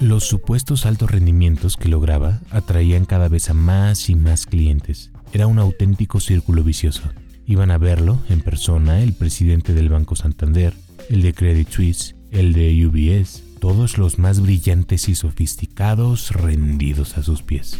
Los 0.00 0.24
supuestos 0.24 0.86
altos 0.86 1.10
rendimientos 1.10 1.76
que 1.76 1.88
lograba 1.88 2.40
atraían 2.50 3.04
cada 3.04 3.28
vez 3.28 3.48
a 3.48 3.54
más 3.54 4.10
y 4.10 4.16
más 4.16 4.46
clientes. 4.46 5.12
Era 5.32 5.46
un 5.46 5.60
auténtico 5.60 6.18
círculo 6.18 6.64
vicioso. 6.64 7.02
Iban 7.46 7.70
a 7.70 7.78
verlo 7.78 8.20
en 8.28 8.40
persona 8.40 9.02
el 9.02 9.12
presidente 9.12 9.72
del 9.72 9.88
Banco 9.88 10.16
Santander, 10.16 10.74
el 11.08 11.22
de 11.22 11.32
Credit 11.32 11.68
Suisse, 11.68 12.16
el 12.32 12.52
de 12.52 12.86
UBS, 12.86 13.42
todos 13.60 13.98
los 13.98 14.18
más 14.18 14.40
brillantes 14.40 15.08
y 15.08 15.14
sofisticados 15.14 16.32
rendidos 16.32 17.16
a 17.18 17.22
sus 17.22 17.42
pies. 17.42 17.78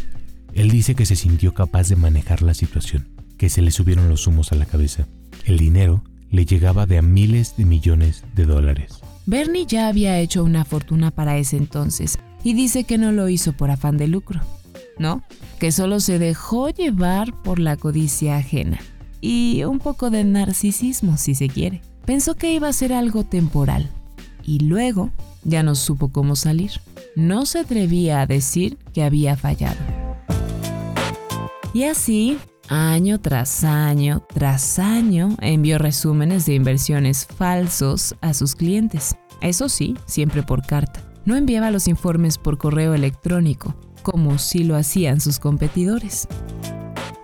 Él 0.53 0.69
dice 0.69 0.95
que 0.95 1.05
se 1.05 1.15
sintió 1.17 1.53
capaz 1.53 1.89
de 1.89 1.97
manejar 1.97 2.43
la 2.43 2.53
situación, 2.53 3.09
que 3.37 3.49
se 3.49 3.61
le 3.61 3.71
subieron 3.71 4.07
los 4.07 4.27
humos 4.27 4.51
a 4.51 4.55
la 4.55 4.65
cabeza 4.65 5.07
el 5.45 5.57
dinero 5.57 6.03
le 6.29 6.45
llegaba 6.45 6.85
de 6.85 6.97
a 6.97 7.01
miles 7.01 7.55
de 7.57 7.65
millones 7.65 8.23
de 8.35 8.45
dólares. 8.45 9.01
Bernie 9.25 9.65
ya 9.65 9.87
había 9.87 10.19
hecho 10.19 10.43
una 10.43 10.65
fortuna 10.65 11.11
para 11.11 11.37
ese 11.37 11.57
entonces 11.57 12.17
y 12.43 12.53
dice 12.53 12.83
que 12.83 12.97
no 12.97 13.11
lo 13.11 13.29
hizo 13.29 13.53
por 13.53 13.69
afán 13.69 13.97
de 13.97 14.07
lucro, 14.07 14.41
¿no? 14.97 15.23
Que 15.59 15.71
solo 15.71 15.99
se 15.99 16.19
dejó 16.19 16.69
llevar 16.69 17.33
por 17.43 17.59
la 17.59 17.77
codicia 17.77 18.37
ajena 18.37 18.79
y 19.19 19.63
un 19.63 19.79
poco 19.79 20.09
de 20.09 20.23
narcisismo 20.23 21.17
si 21.17 21.35
se 21.35 21.47
quiere. 21.47 21.81
Pensó 22.05 22.35
que 22.35 22.53
iba 22.53 22.67
a 22.67 22.73
ser 22.73 22.93
algo 22.93 23.23
temporal 23.23 23.89
y 24.43 24.59
luego 24.59 25.11
ya 25.43 25.63
no 25.63 25.75
supo 25.75 26.09
cómo 26.09 26.35
salir. 26.35 26.71
No 27.15 27.45
se 27.45 27.59
atrevía 27.59 28.21
a 28.21 28.25
decir 28.25 28.77
que 28.93 29.03
había 29.03 29.35
fallado. 29.37 29.79
Y 31.73 31.83
así 31.83 32.37
año 32.71 33.19
tras 33.19 33.65
año 33.65 34.23
tras 34.33 34.79
año 34.79 35.35
envió 35.41 35.77
resúmenes 35.77 36.45
de 36.45 36.55
inversiones 36.55 37.25
falsos 37.25 38.15
a 38.21 38.33
sus 38.33 38.55
clientes. 38.55 39.17
Eso 39.41 39.67
sí, 39.67 39.97
siempre 40.05 40.41
por 40.41 40.65
carta. 40.65 41.03
No 41.25 41.35
enviaba 41.35 41.69
los 41.69 41.89
informes 41.89 42.37
por 42.37 42.57
correo 42.57 42.93
electrónico, 42.93 43.75
como 44.03 44.37
si 44.37 44.63
lo 44.63 44.77
hacían 44.77 45.19
sus 45.19 45.37
competidores. 45.37 46.29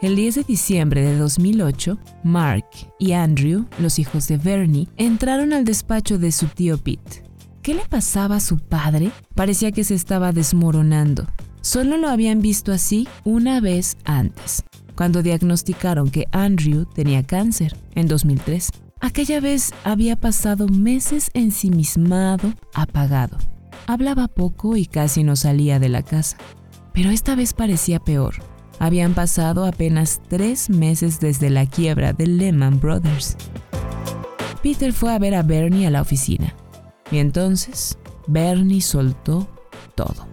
El 0.01 0.17
10 0.17 0.35
de 0.35 0.43
diciembre 0.43 1.01
de 1.01 1.17
2008, 1.17 1.97
Mark 2.23 2.67
y 2.99 3.13
Andrew, 3.13 3.65
los 3.79 3.99
hijos 3.99 4.27
de 4.27 4.37
Bernie, 4.37 4.89
entraron 4.97 5.53
al 5.53 5.63
despacho 5.63 6.19
de 6.19 6.33
su 6.33 6.47
tío 6.47 6.77
Pete. 6.77 7.23
¿Qué 7.61 7.73
le 7.73 7.85
pasaba 7.85 8.35
a 8.35 8.41
su 8.41 8.59
padre? 8.59 9.11
Parecía 9.33 9.71
que 9.71 9.85
se 9.85 9.95
estaba 9.95 10.33
desmoronando. 10.33 11.25
Solo 11.61 11.97
lo 11.97 12.09
habían 12.09 12.41
visto 12.41 12.71
así 12.71 13.07
una 13.23 13.59
vez 13.59 13.97
antes, 14.05 14.63
cuando 14.97 15.21
diagnosticaron 15.23 16.09
que 16.09 16.25
Andrew 16.31 16.85
tenía 16.85 17.23
cáncer 17.23 17.77
en 17.95 18.07
2003. 18.07 18.71
Aquella 18.99 19.39
vez 19.39 19.71
había 19.83 20.15
pasado 20.15 20.67
meses 20.67 21.29
ensimismado, 21.35 22.53
apagado. 22.73 23.37
Hablaba 23.85 24.27
poco 24.27 24.75
y 24.75 24.87
casi 24.87 25.23
no 25.23 25.35
salía 25.35 25.79
de 25.79 25.87
la 25.87 26.01
casa. 26.01 26.37
Pero 26.93 27.11
esta 27.11 27.35
vez 27.35 27.53
parecía 27.53 27.99
peor. 27.99 28.35
Habían 28.79 29.13
pasado 29.13 29.65
apenas 29.65 30.19
tres 30.27 30.69
meses 30.69 31.19
desde 31.19 31.51
la 31.51 31.67
quiebra 31.67 32.11
de 32.11 32.25
Lehman 32.25 32.79
Brothers. 32.79 33.37
Peter 34.63 34.91
fue 34.93 35.13
a 35.13 35.19
ver 35.19 35.35
a 35.35 35.43
Bernie 35.43 35.85
a 35.85 35.91
la 35.91 36.01
oficina. 36.01 36.55
Y 37.11 37.19
entonces 37.19 37.97
Bernie 38.27 38.81
soltó 38.81 39.47
todo. 39.95 40.27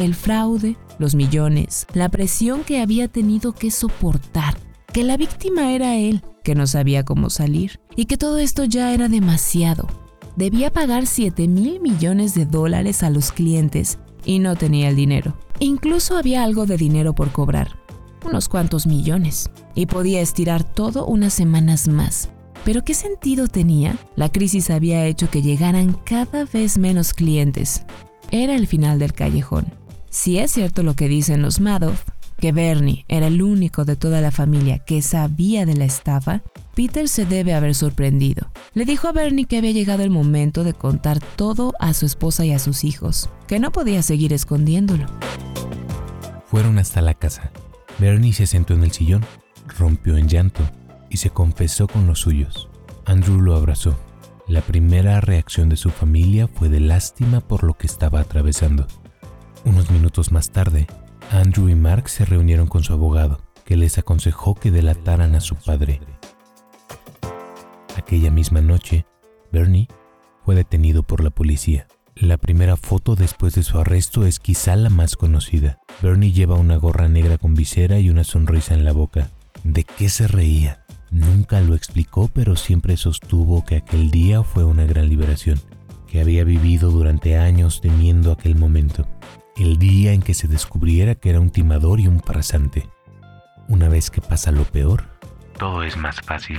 El 0.00 0.14
fraude, 0.14 0.78
los 0.98 1.14
millones, 1.14 1.86
la 1.92 2.08
presión 2.08 2.64
que 2.64 2.80
había 2.80 3.06
tenido 3.06 3.52
que 3.52 3.70
soportar, 3.70 4.56
que 4.94 5.04
la 5.04 5.18
víctima 5.18 5.74
era 5.74 5.94
él, 5.96 6.22
que 6.42 6.54
no 6.54 6.66
sabía 6.66 7.04
cómo 7.04 7.28
salir 7.28 7.80
y 7.96 8.06
que 8.06 8.16
todo 8.16 8.38
esto 8.38 8.64
ya 8.64 8.94
era 8.94 9.10
demasiado. 9.10 9.86
Debía 10.36 10.72
pagar 10.72 11.06
7 11.06 11.46
mil 11.48 11.80
millones 11.80 12.32
de 12.34 12.46
dólares 12.46 13.02
a 13.02 13.10
los 13.10 13.30
clientes 13.30 13.98
y 14.24 14.38
no 14.38 14.56
tenía 14.56 14.88
el 14.88 14.96
dinero. 14.96 15.36
Incluso 15.58 16.16
había 16.16 16.44
algo 16.44 16.64
de 16.64 16.78
dinero 16.78 17.14
por 17.14 17.30
cobrar, 17.30 17.76
unos 18.24 18.48
cuantos 18.48 18.86
millones, 18.86 19.50
y 19.74 19.84
podía 19.84 20.22
estirar 20.22 20.64
todo 20.64 21.04
unas 21.04 21.34
semanas 21.34 21.88
más. 21.88 22.30
Pero 22.64 22.84
¿qué 22.84 22.94
sentido 22.94 23.48
tenía? 23.48 23.98
La 24.16 24.32
crisis 24.32 24.70
había 24.70 25.04
hecho 25.04 25.28
que 25.28 25.42
llegaran 25.42 25.92
cada 25.92 26.46
vez 26.46 26.78
menos 26.78 27.12
clientes. 27.12 27.84
Era 28.30 28.54
el 28.54 28.66
final 28.66 28.98
del 28.98 29.12
callejón. 29.12 29.78
Si 30.10 30.38
es 30.38 30.50
cierto 30.50 30.82
lo 30.82 30.94
que 30.94 31.06
dicen 31.06 31.40
los 31.40 31.60
Madoff, 31.60 32.02
que 32.40 32.50
Bernie 32.50 33.04
era 33.06 33.28
el 33.28 33.42
único 33.42 33.84
de 33.84 33.94
toda 33.94 34.20
la 34.20 34.32
familia 34.32 34.80
que 34.80 35.02
sabía 35.02 35.64
de 35.66 35.76
la 35.76 35.84
estafa, 35.84 36.42
Peter 36.74 37.08
se 37.08 37.26
debe 37.26 37.54
haber 37.54 37.76
sorprendido. 37.76 38.50
Le 38.74 38.84
dijo 38.84 39.06
a 39.06 39.12
Bernie 39.12 39.44
que 39.44 39.58
había 39.58 39.70
llegado 39.70 40.02
el 40.02 40.10
momento 40.10 40.64
de 40.64 40.74
contar 40.74 41.20
todo 41.20 41.74
a 41.78 41.94
su 41.94 42.06
esposa 42.06 42.44
y 42.44 42.50
a 42.50 42.58
sus 42.58 42.82
hijos, 42.82 43.30
que 43.46 43.60
no 43.60 43.70
podía 43.70 44.02
seguir 44.02 44.32
escondiéndolo. 44.32 45.06
Fueron 46.46 46.80
hasta 46.80 47.02
la 47.02 47.14
casa. 47.14 47.52
Bernie 48.00 48.32
se 48.32 48.48
sentó 48.48 48.74
en 48.74 48.82
el 48.82 48.90
sillón, 48.90 49.24
rompió 49.78 50.16
en 50.16 50.28
llanto 50.28 50.62
y 51.08 51.18
se 51.18 51.30
confesó 51.30 51.86
con 51.86 52.08
los 52.08 52.18
suyos. 52.18 52.68
Andrew 53.04 53.40
lo 53.40 53.54
abrazó. 53.54 53.96
La 54.48 54.62
primera 54.62 55.20
reacción 55.20 55.68
de 55.68 55.76
su 55.76 55.90
familia 55.90 56.48
fue 56.48 56.68
de 56.68 56.80
lástima 56.80 57.40
por 57.40 57.62
lo 57.62 57.74
que 57.74 57.86
estaba 57.86 58.18
atravesando. 58.18 58.88
Unos 59.64 59.90
minutos 59.90 60.32
más 60.32 60.50
tarde, 60.50 60.86
Andrew 61.30 61.68
y 61.68 61.74
Mark 61.74 62.08
se 62.08 62.24
reunieron 62.24 62.66
con 62.66 62.82
su 62.82 62.92
abogado, 62.92 63.40
que 63.64 63.76
les 63.76 63.98
aconsejó 63.98 64.54
que 64.54 64.70
delataran 64.70 65.34
a 65.34 65.40
su 65.40 65.54
padre. 65.54 66.00
Aquella 67.96 68.30
misma 68.30 68.62
noche, 68.62 69.04
Bernie 69.52 69.88
fue 70.44 70.54
detenido 70.54 71.02
por 71.02 71.22
la 71.22 71.30
policía. 71.30 71.86
La 72.14 72.38
primera 72.38 72.76
foto 72.76 73.16
después 73.16 73.54
de 73.54 73.62
su 73.62 73.78
arresto 73.78 74.24
es 74.24 74.40
quizá 74.40 74.76
la 74.76 74.90
más 74.90 75.16
conocida. 75.16 75.78
Bernie 76.02 76.32
lleva 76.32 76.56
una 76.56 76.76
gorra 76.76 77.08
negra 77.08 77.36
con 77.36 77.54
visera 77.54 77.98
y 77.98 78.10
una 78.10 78.24
sonrisa 78.24 78.74
en 78.74 78.84
la 78.84 78.92
boca. 78.92 79.30
¿De 79.62 79.84
qué 79.84 80.08
se 80.08 80.26
reía? 80.26 80.84
Nunca 81.10 81.60
lo 81.60 81.74
explicó, 81.74 82.30
pero 82.32 82.56
siempre 82.56 82.96
sostuvo 82.96 83.64
que 83.64 83.76
aquel 83.76 84.10
día 84.10 84.42
fue 84.42 84.64
una 84.64 84.84
gran 84.84 85.08
liberación, 85.08 85.60
que 86.06 86.20
había 86.20 86.44
vivido 86.44 86.90
durante 86.90 87.36
años 87.36 87.80
temiendo 87.80 88.32
aquel 88.32 88.56
momento, 88.56 89.06
el 89.60 89.78
día 89.78 90.12
en 90.12 90.22
que 90.22 90.32
se 90.32 90.48
descubriera 90.48 91.14
que 91.14 91.30
era 91.30 91.40
un 91.40 91.50
timador 91.50 92.00
y 92.00 92.06
un 92.06 92.20
farsante. 92.20 92.88
Una 93.68 93.88
vez 93.88 94.10
que 94.10 94.22
pasa 94.22 94.52
lo 94.52 94.64
peor, 94.64 95.04
todo 95.58 95.82
es 95.82 95.96
más 95.98 96.20
fácil. 96.22 96.58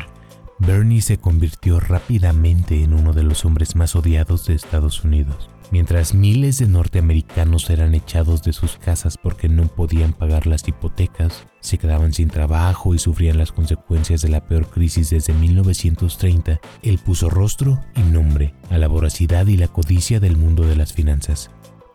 Bernie 0.60 1.02
se 1.02 1.18
convirtió 1.18 1.80
rápidamente 1.80 2.84
en 2.84 2.94
uno 2.94 3.14
de 3.14 3.24
los 3.24 3.44
hombres 3.46 3.76
más 3.76 3.96
odiados 3.96 4.46
de 4.46 4.54
Estados 4.54 5.04
Unidos. 5.04 5.50
Mientras 5.72 6.14
miles 6.14 6.60
de 6.60 6.68
norteamericanos 6.68 7.70
eran 7.72 7.96
echados 7.96 8.44
de 8.44 8.54
sus 8.54 8.78
casas 8.78 9.18
porque 9.18 9.50
no 9.50 9.68
podían 9.68 10.14
pagar 10.14 10.46
las 10.46 10.68
hipotecas, 10.68 11.48
se 11.62 11.80
quedaban 11.80 12.14
sin 12.14 12.30
trabajo 12.30 12.94
y 12.94 13.00
sufrían 13.00 13.40
las 13.40 13.52
consecuencias 13.52 14.22
de 14.22 14.30
la 14.30 14.46
peor 14.46 14.68
crisis 14.68 15.10
desde 15.10 15.34
1930, 15.34 16.60
él 16.84 17.00
puso 17.00 17.30
rostro 17.30 17.80
y 17.96 18.02
nombre 18.02 18.54
a 18.70 18.78
la 18.78 18.88
voracidad 18.88 19.48
y 19.48 19.58
la 19.58 19.70
codicia 19.70 20.20
del 20.20 20.38
mundo 20.38 20.68
de 20.68 20.76
las 20.76 20.94
finanzas. 20.94 21.50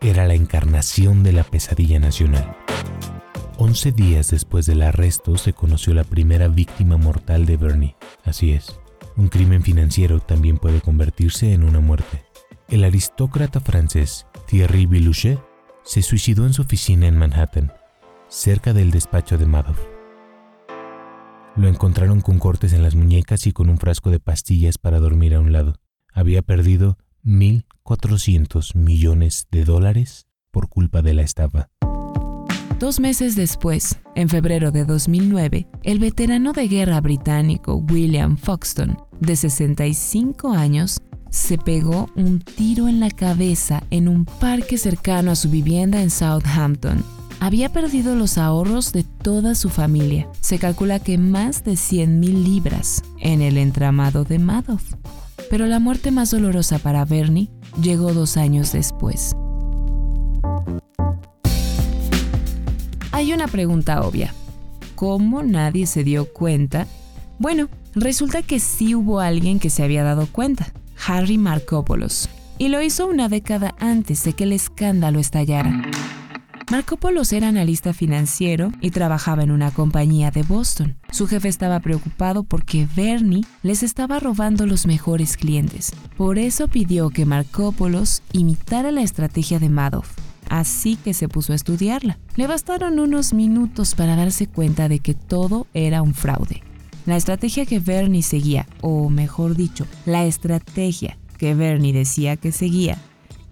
Era 0.06 0.24
la 0.24 0.34
encarnación 0.34 1.24
de 1.24 1.32
la 1.32 1.42
pesadilla 1.42 1.98
nacional. 1.98 2.56
Once 3.58 3.90
días 3.90 4.30
después 4.30 4.64
del 4.64 4.82
arresto 4.82 5.36
se 5.36 5.52
conoció 5.52 5.94
la 5.94 6.04
primera 6.04 6.46
víctima 6.46 6.96
mortal 6.96 7.44
de 7.44 7.56
Bernie. 7.56 7.96
Así 8.24 8.52
es, 8.52 8.78
un 9.16 9.26
crimen 9.26 9.64
financiero 9.64 10.20
también 10.20 10.58
puede 10.58 10.80
convertirse 10.80 11.52
en 11.52 11.64
una 11.64 11.80
muerte. 11.80 12.22
El 12.68 12.84
aristócrata 12.84 13.58
francés 13.58 14.28
Thierry 14.46 14.86
Bilouchet 14.86 15.40
se 15.82 16.02
suicidó 16.02 16.46
en 16.46 16.52
su 16.52 16.62
oficina 16.62 17.08
en 17.08 17.18
Manhattan, 17.18 17.72
cerca 18.28 18.72
del 18.72 18.92
despacho 18.92 19.38
de 19.38 19.46
Madoff. 19.46 19.80
Lo 21.56 21.66
encontraron 21.66 22.20
con 22.20 22.38
cortes 22.38 22.72
en 22.74 22.84
las 22.84 22.94
muñecas 22.94 23.44
y 23.48 23.52
con 23.52 23.68
un 23.68 23.78
frasco 23.78 24.12
de 24.12 24.20
pastillas 24.20 24.78
para 24.78 25.00
dormir 25.00 25.34
a 25.34 25.40
un 25.40 25.50
lado. 25.50 25.80
Había 26.12 26.42
perdido 26.42 26.96
1.400 27.26 28.76
millones 28.76 29.48
de 29.50 29.64
dólares 29.64 30.26
por 30.52 30.68
culpa 30.68 31.02
de 31.02 31.12
la 31.12 31.22
estafa. 31.22 31.68
Dos 32.78 33.00
meses 33.00 33.36
después, 33.36 33.98
en 34.14 34.28
febrero 34.28 34.70
de 34.70 34.84
2009, 34.84 35.66
el 35.82 35.98
veterano 35.98 36.52
de 36.52 36.68
guerra 36.68 37.00
británico 37.00 37.76
William 37.90 38.36
Foxton, 38.36 38.98
de 39.18 39.34
65 39.34 40.52
años, 40.52 41.00
se 41.30 41.58
pegó 41.58 42.08
un 42.16 42.40
tiro 42.40 42.86
en 42.86 43.00
la 43.00 43.10
cabeza 43.10 43.82
en 43.90 44.08
un 44.08 44.24
parque 44.24 44.78
cercano 44.78 45.30
a 45.30 45.36
su 45.36 45.50
vivienda 45.50 46.02
en 46.02 46.10
Southampton. 46.10 47.02
Había 47.40 47.70
perdido 47.70 48.14
los 48.14 48.38
ahorros 48.38 48.92
de 48.92 49.04
toda 49.04 49.54
su 49.54 49.68
familia. 49.68 50.28
Se 50.40 50.58
calcula 50.58 51.00
que 51.00 51.18
más 51.18 51.64
de 51.64 51.76
100 51.76 52.20
mil 52.20 52.44
libras 52.44 53.02
en 53.20 53.42
el 53.42 53.58
entramado 53.58 54.24
de 54.24 54.38
Madoff. 54.38 54.94
Pero 55.50 55.66
la 55.66 55.78
muerte 55.78 56.10
más 56.10 56.30
dolorosa 56.30 56.78
para 56.78 57.04
Bernie 57.04 57.50
llegó 57.80 58.12
dos 58.12 58.36
años 58.36 58.72
después. 58.72 59.34
Hay 63.12 63.32
una 63.32 63.48
pregunta 63.48 64.02
obvia. 64.02 64.34
¿Cómo 64.94 65.42
nadie 65.42 65.86
se 65.86 66.04
dio 66.04 66.32
cuenta? 66.32 66.86
Bueno, 67.38 67.68
resulta 67.94 68.42
que 68.42 68.60
sí 68.60 68.94
hubo 68.94 69.20
alguien 69.20 69.58
que 69.58 69.70
se 69.70 69.82
había 69.82 70.02
dado 70.04 70.26
cuenta. 70.26 70.72
Harry 71.06 71.38
Markopoulos, 71.38 72.28
y 72.58 72.68
lo 72.68 72.82
hizo 72.82 73.06
una 73.06 73.28
década 73.28 73.74
antes 73.78 74.24
de 74.24 74.32
que 74.32 74.44
el 74.44 74.52
escándalo 74.52 75.20
estallara. 75.20 75.82
Markopoulos 76.68 77.32
era 77.32 77.46
analista 77.46 77.92
financiero 77.92 78.72
y 78.80 78.90
trabajaba 78.90 79.44
en 79.44 79.52
una 79.52 79.70
compañía 79.70 80.32
de 80.32 80.42
Boston. 80.42 80.96
Su 81.12 81.28
jefe 81.28 81.46
estaba 81.46 81.78
preocupado 81.78 82.42
porque 82.42 82.88
Bernie 82.96 83.44
les 83.62 83.84
estaba 83.84 84.18
robando 84.18 84.66
los 84.66 84.84
mejores 84.84 85.36
clientes. 85.36 85.92
Por 86.16 86.38
eso 86.40 86.66
pidió 86.66 87.10
que 87.10 87.24
Markopoulos 87.24 88.22
imitara 88.32 88.90
la 88.90 89.02
estrategia 89.02 89.60
de 89.60 89.68
Madoff. 89.68 90.16
Así 90.48 90.96
que 90.96 91.14
se 91.14 91.28
puso 91.28 91.52
a 91.52 91.56
estudiarla. 91.56 92.18
Le 92.34 92.48
bastaron 92.48 92.98
unos 92.98 93.32
minutos 93.32 93.94
para 93.94 94.16
darse 94.16 94.48
cuenta 94.48 94.88
de 94.88 94.98
que 94.98 95.14
todo 95.14 95.68
era 95.72 96.02
un 96.02 96.14
fraude. 96.14 96.64
La 97.04 97.16
estrategia 97.16 97.64
que 97.64 97.78
Bernie 97.78 98.22
seguía, 98.22 98.66
o 98.80 99.08
mejor 99.08 99.54
dicho, 99.54 99.86
la 100.04 100.24
estrategia 100.24 101.16
que 101.38 101.54
Bernie 101.54 101.92
decía 101.92 102.36
que 102.36 102.50
seguía, 102.50 102.98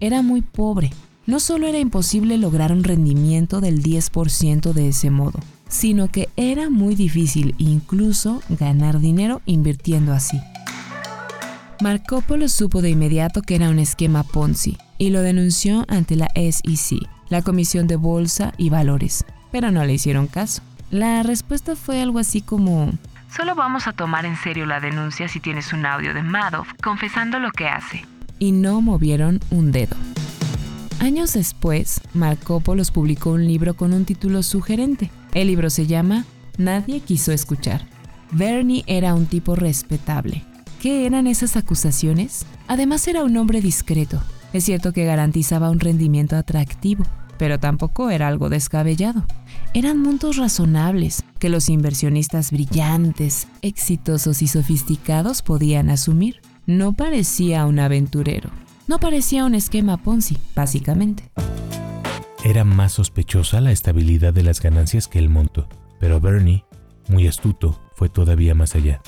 era 0.01 0.21
muy 0.21 0.41
pobre. 0.41 0.91
No 1.27 1.39
solo 1.39 1.67
era 1.67 1.79
imposible 1.79 2.37
lograr 2.37 2.71
un 2.71 2.83
rendimiento 2.83 3.59
del 3.59 3.81
10% 3.81 4.73
de 4.73 4.89
ese 4.89 5.09
modo, 5.09 5.39
sino 5.67 6.07
que 6.07 6.29
era 6.35 6.69
muy 6.69 6.95
difícil 6.95 7.55
incluso 7.57 8.41
ganar 8.49 8.99
dinero 8.99 9.41
invirtiendo 9.45 10.13
así. 10.13 10.39
Marco 11.81 12.23
supo 12.47 12.81
de 12.81 12.91
inmediato 12.91 13.41
que 13.41 13.55
era 13.55 13.69
un 13.69 13.79
esquema 13.79 14.23
Ponzi 14.23 14.77
y 14.97 15.09
lo 15.09 15.21
denunció 15.21 15.83
ante 15.87 16.15
la 16.15 16.29
SEC, 16.35 16.99
la 17.29 17.41
Comisión 17.41 17.87
de 17.87 17.95
Bolsa 17.95 18.53
y 18.57 18.69
Valores, 18.69 19.25
pero 19.51 19.71
no 19.71 19.83
le 19.83 19.93
hicieron 19.93 20.27
caso. 20.27 20.61
La 20.91 21.23
respuesta 21.23 21.75
fue 21.75 22.01
algo 22.01 22.19
así 22.19 22.41
como, 22.41 22.91
Solo 23.35 23.55
vamos 23.55 23.87
a 23.87 23.93
tomar 23.93 24.25
en 24.25 24.37
serio 24.37 24.65
la 24.65 24.79
denuncia 24.79 25.27
si 25.27 25.39
tienes 25.39 25.73
un 25.73 25.85
audio 25.85 26.13
de 26.13 26.21
Madoff 26.21 26.69
confesando 26.81 27.39
lo 27.39 27.51
que 27.51 27.67
hace. 27.67 28.05
Y 28.39 28.51
no 28.51 28.79
movieron 28.79 29.41
un 29.49 29.71
dedo. 29.71 29.97
Años 31.05 31.33
después, 31.33 32.01
Markopoulos 32.15 32.89
publicó 32.89 33.29
un 33.29 33.45
libro 33.45 33.75
con 33.75 33.93
un 33.93 34.05
título 34.05 34.41
sugerente. 34.41 35.11
El 35.35 35.49
libro 35.49 35.69
se 35.69 35.85
llama 35.85 36.25
Nadie 36.57 36.99
quiso 36.99 37.31
escuchar. 37.31 37.85
Bernie 38.31 38.83
era 38.87 39.13
un 39.13 39.27
tipo 39.27 39.55
respetable. 39.55 40.43
¿Qué 40.81 41.05
eran 41.05 41.27
esas 41.27 41.57
acusaciones? 41.57 42.47
Además 42.67 43.07
era 43.07 43.23
un 43.23 43.37
hombre 43.37 43.61
discreto. 43.61 44.19
Es 44.51 44.63
cierto 44.63 44.93
que 44.93 45.05
garantizaba 45.05 45.69
un 45.69 45.79
rendimiento 45.79 46.37
atractivo, 46.37 47.05
pero 47.37 47.59
tampoco 47.59 48.09
era 48.09 48.27
algo 48.27 48.49
descabellado. 48.49 49.27
Eran 49.75 49.99
montos 49.99 50.37
razonables 50.37 51.23
que 51.37 51.49
los 51.49 51.69
inversionistas 51.69 52.49
brillantes, 52.49 53.47
exitosos 53.61 54.41
y 54.41 54.47
sofisticados 54.47 55.43
podían 55.43 55.91
asumir. 55.91 56.41
No 56.65 56.93
parecía 56.93 57.67
un 57.67 57.77
aventurero. 57.77 58.64
No 58.87 58.99
parecía 58.99 59.45
un 59.45 59.55
esquema 59.55 59.97
Ponzi, 59.97 60.37
básicamente. 60.55 61.31
Era 62.43 62.63
más 62.63 62.93
sospechosa 62.93 63.61
la 63.61 63.71
estabilidad 63.71 64.33
de 64.33 64.43
las 64.43 64.61
ganancias 64.61 65.07
que 65.07 65.19
el 65.19 65.29
monto, 65.29 65.67
pero 65.99 66.19
Bernie, 66.19 66.65
muy 67.09 67.27
astuto, 67.27 67.81
fue 67.95 68.09
todavía 68.09 68.53
más 68.53 68.75
allá. 68.75 69.01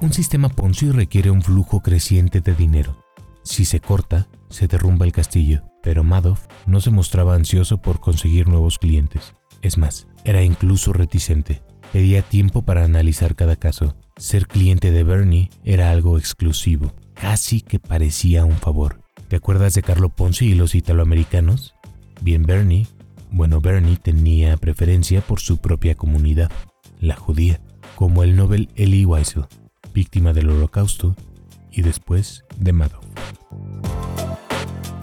Un 0.00 0.12
sistema 0.12 0.48
Ponzi 0.48 0.90
requiere 0.90 1.30
un 1.30 1.42
flujo 1.42 1.80
creciente 1.80 2.40
de 2.40 2.54
dinero. 2.54 2.96
Si 3.42 3.64
se 3.64 3.80
corta, 3.80 4.28
se 4.48 4.66
derrumba 4.66 5.04
el 5.04 5.12
castillo 5.12 5.62
pero 5.84 6.02
Madoff 6.02 6.46
no 6.66 6.80
se 6.80 6.90
mostraba 6.90 7.34
ansioso 7.34 7.76
por 7.76 8.00
conseguir 8.00 8.48
nuevos 8.48 8.78
clientes. 8.78 9.34
Es 9.60 9.76
más, 9.76 10.08
era 10.24 10.42
incluso 10.42 10.94
reticente. 10.94 11.62
Pedía 11.92 12.22
tiempo 12.22 12.62
para 12.62 12.84
analizar 12.84 13.36
cada 13.36 13.56
caso. 13.56 13.94
Ser 14.16 14.46
cliente 14.46 14.90
de 14.90 15.04
Bernie 15.04 15.50
era 15.62 15.90
algo 15.90 16.18
exclusivo, 16.18 16.94
casi 17.14 17.60
que 17.60 17.78
parecía 17.78 18.44
un 18.44 18.56
favor. 18.56 19.00
¿Te 19.28 19.36
acuerdas 19.36 19.74
de 19.74 19.82
Carlo 19.82 20.10
Ponzi 20.10 20.46
y 20.46 20.54
los 20.54 20.74
italoamericanos? 20.74 21.74
Bien 22.20 22.44
Bernie, 22.44 22.86
bueno 23.30 23.60
Bernie 23.60 23.96
tenía 23.96 24.56
preferencia 24.56 25.20
por 25.20 25.40
su 25.40 25.58
propia 25.58 25.94
comunidad, 25.94 26.50
la 27.00 27.16
judía, 27.16 27.60
como 27.96 28.22
el 28.22 28.36
Nobel 28.36 28.68
Elie 28.76 29.06
Wiesel, 29.06 29.46
víctima 29.92 30.32
del 30.32 30.50
holocausto 30.50 31.16
y 31.72 31.82
después 31.82 32.44
de 32.58 32.72
Madoff. 32.72 33.04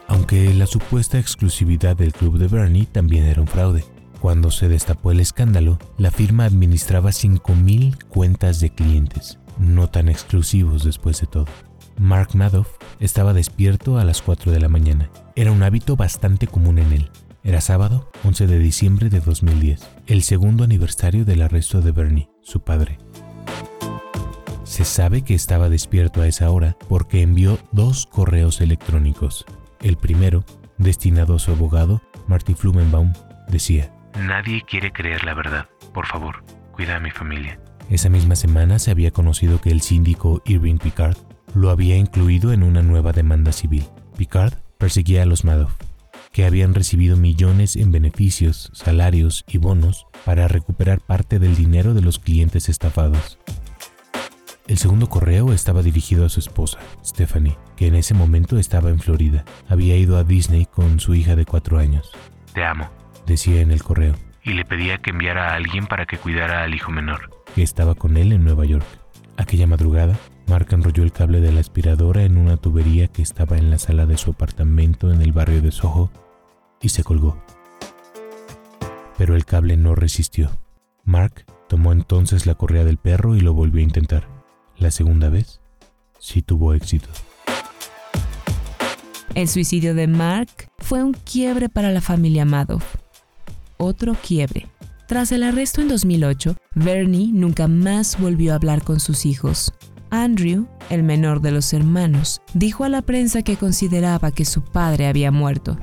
Aunque 0.07 0.53
la 0.53 0.67
supuesta 0.67 1.19
exclusividad 1.19 1.95
del 1.95 2.13
club 2.13 2.37
de 2.37 2.47
Bernie 2.47 2.85
también 2.85 3.25
era 3.25 3.41
un 3.41 3.47
fraude. 3.47 3.83
Cuando 4.19 4.51
se 4.51 4.67
destapó 4.67 5.11
el 5.11 5.19
escándalo, 5.19 5.79
la 5.97 6.11
firma 6.11 6.45
administraba 6.45 7.09
5.000 7.09 8.03
cuentas 8.05 8.59
de 8.59 8.69
clientes, 8.69 9.39
no 9.57 9.89
tan 9.89 10.09
exclusivos 10.09 10.83
después 10.83 11.19
de 11.21 11.27
todo. 11.27 11.47
Mark 12.01 12.29
Madoff 12.33 12.67
estaba 12.99 13.31
despierto 13.31 13.99
a 13.99 14.03
las 14.03 14.23
4 14.23 14.51
de 14.51 14.59
la 14.59 14.69
mañana. 14.69 15.11
Era 15.35 15.51
un 15.51 15.61
hábito 15.61 15.95
bastante 15.95 16.47
común 16.47 16.79
en 16.79 16.91
él. 16.93 17.11
Era 17.43 17.61
sábado, 17.61 18.09
11 18.23 18.47
de 18.47 18.57
diciembre 18.57 19.09
de 19.09 19.19
2010, 19.19 19.87
el 20.07 20.23
segundo 20.23 20.63
aniversario 20.63 21.25
del 21.25 21.43
arresto 21.43 21.79
de 21.79 21.91
Bernie, 21.91 22.27
su 22.41 22.63
padre. 22.63 22.97
Se 24.63 24.83
sabe 24.83 25.21
que 25.21 25.35
estaba 25.35 25.69
despierto 25.69 26.23
a 26.23 26.27
esa 26.27 26.49
hora 26.49 26.75
porque 26.89 27.21
envió 27.21 27.59
dos 27.71 28.07
correos 28.07 28.61
electrónicos. 28.61 29.45
El 29.79 29.95
primero, 29.95 30.43
destinado 30.79 31.35
a 31.35 31.39
su 31.39 31.51
abogado, 31.51 32.01
Marty 32.25 32.55
Flumenbaum, 32.55 33.13
decía, 33.47 33.93
Nadie 34.17 34.63
quiere 34.63 34.91
creer 34.91 35.23
la 35.23 35.35
verdad. 35.35 35.67
Por 35.93 36.07
favor, 36.07 36.43
cuida 36.71 36.95
a 36.95 36.99
mi 36.99 37.11
familia. 37.11 37.59
Esa 37.91 38.09
misma 38.09 38.35
semana 38.35 38.79
se 38.79 38.89
había 38.89 39.11
conocido 39.11 39.61
que 39.61 39.69
el 39.69 39.81
síndico 39.81 40.41
Irving 40.45 40.77
Picard 40.77 41.17
lo 41.53 41.69
había 41.69 41.97
incluido 41.97 42.53
en 42.53 42.63
una 42.63 42.81
nueva 42.81 43.11
demanda 43.11 43.51
civil. 43.51 43.85
Picard 44.17 44.53
perseguía 44.77 45.23
a 45.23 45.25
los 45.25 45.43
Madoff, 45.45 45.73
que 46.31 46.45
habían 46.45 46.73
recibido 46.73 47.17
millones 47.17 47.75
en 47.75 47.91
beneficios, 47.91 48.71
salarios 48.73 49.43
y 49.47 49.57
bonos 49.57 50.07
para 50.25 50.47
recuperar 50.47 50.99
parte 50.99 51.39
del 51.39 51.55
dinero 51.55 51.93
de 51.93 52.01
los 52.01 52.19
clientes 52.19 52.69
estafados. 52.69 53.37
El 54.67 54.77
segundo 54.77 55.09
correo 55.09 55.51
estaba 55.51 55.81
dirigido 55.81 56.25
a 56.25 56.29
su 56.29 56.39
esposa, 56.39 56.79
Stephanie, 57.03 57.57
que 57.75 57.87
en 57.87 57.95
ese 57.95 58.13
momento 58.13 58.57
estaba 58.57 58.89
en 58.89 58.99
Florida. 58.99 59.43
Había 59.67 59.97
ido 59.97 60.17
a 60.17 60.23
Disney 60.23 60.65
con 60.65 60.99
su 60.99 61.13
hija 61.13 61.35
de 61.35 61.45
cuatro 61.45 61.77
años. 61.77 62.11
Te 62.53 62.63
amo, 62.63 62.89
decía 63.25 63.61
en 63.61 63.71
el 63.71 63.83
correo, 63.83 64.15
y 64.43 64.53
le 64.53 64.63
pedía 64.63 64.97
que 64.99 65.09
enviara 65.09 65.51
a 65.51 65.55
alguien 65.55 65.87
para 65.87 66.05
que 66.05 66.17
cuidara 66.17 66.63
al 66.63 66.73
hijo 66.73 66.91
menor, 66.91 67.29
que 67.53 67.63
estaba 67.63 67.95
con 67.95 68.17
él 68.17 68.31
en 68.31 68.43
Nueva 68.43 68.65
York. 68.65 68.85
Aquella 69.37 69.67
madrugada, 69.67 70.17
Mark 70.51 70.67
enrolló 70.71 71.03
el 71.03 71.13
cable 71.13 71.39
de 71.39 71.53
la 71.53 71.61
aspiradora 71.61 72.23
en 72.23 72.35
una 72.35 72.57
tubería 72.57 73.07
que 73.07 73.21
estaba 73.21 73.57
en 73.57 73.69
la 73.69 73.79
sala 73.79 74.05
de 74.05 74.17
su 74.17 74.31
apartamento 74.31 75.09
en 75.09 75.21
el 75.21 75.31
barrio 75.31 75.61
de 75.61 75.71
Soho 75.71 76.11
y 76.81 76.89
se 76.89 77.05
colgó. 77.05 77.41
Pero 79.17 79.37
el 79.37 79.45
cable 79.45 79.77
no 79.77 79.95
resistió. 79.95 80.51
Mark 81.05 81.45
tomó 81.69 81.93
entonces 81.93 82.45
la 82.45 82.55
correa 82.55 82.83
del 82.83 82.97
perro 82.97 83.37
y 83.37 83.39
lo 83.39 83.53
volvió 83.53 83.79
a 83.79 83.83
intentar. 83.83 84.27
La 84.77 84.91
segunda 84.91 85.29
vez 85.29 85.61
sí 86.19 86.41
tuvo 86.41 86.73
éxito. 86.73 87.07
El 89.35 89.47
suicidio 89.47 89.95
de 89.95 90.07
Mark 90.07 90.69
fue 90.79 91.01
un 91.01 91.13
quiebre 91.13 91.69
para 91.69 91.91
la 91.91 92.01
familia 92.01 92.43
Madoff. 92.43 92.97
Otro 93.77 94.15
quiebre. 94.15 94.67
Tras 95.07 95.31
el 95.31 95.43
arresto 95.43 95.79
en 95.79 95.87
2008, 95.87 96.57
Bernie 96.75 97.29
nunca 97.31 97.69
más 97.69 98.19
volvió 98.19 98.51
a 98.51 98.55
hablar 98.55 98.83
con 98.83 98.99
sus 98.99 99.25
hijos. 99.25 99.73
Andrew, 100.11 100.67
el 100.89 101.03
menor 101.03 101.39
de 101.39 101.51
los 101.51 101.71
hermanos, 101.73 102.41
dijo 102.53 102.83
a 102.83 102.89
la 102.89 103.01
prensa 103.01 103.43
que 103.43 103.55
consideraba 103.55 104.31
que 104.31 104.43
su 104.43 104.61
padre 104.61 105.07
había 105.07 105.31
muerto. 105.31 105.77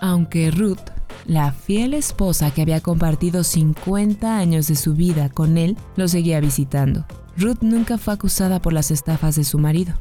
Aunque 0.00 0.50
Ruth, 0.50 0.80
la 1.26 1.52
fiel 1.52 1.92
esposa 1.92 2.50
que 2.50 2.62
había 2.62 2.80
compartido 2.80 3.44
50 3.44 4.38
años 4.38 4.68
de 4.68 4.76
su 4.76 4.94
vida 4.94 5.28
con 5.28 5.58
él 5.58 5.76
lo 5.96 6.08
seguía 6.08 6.40
visitando. 6.40 7.04
Ruth 7.36 7.58
nunca 7.60 7.98
fue 7.98 8.14
acusada 8.14 8.62
por 8.62 8.72
las 8.72 8.90
estafas 8.90 9.36
de 9.36 9.44
su 9.44 9.58
marido. 9.58 9.92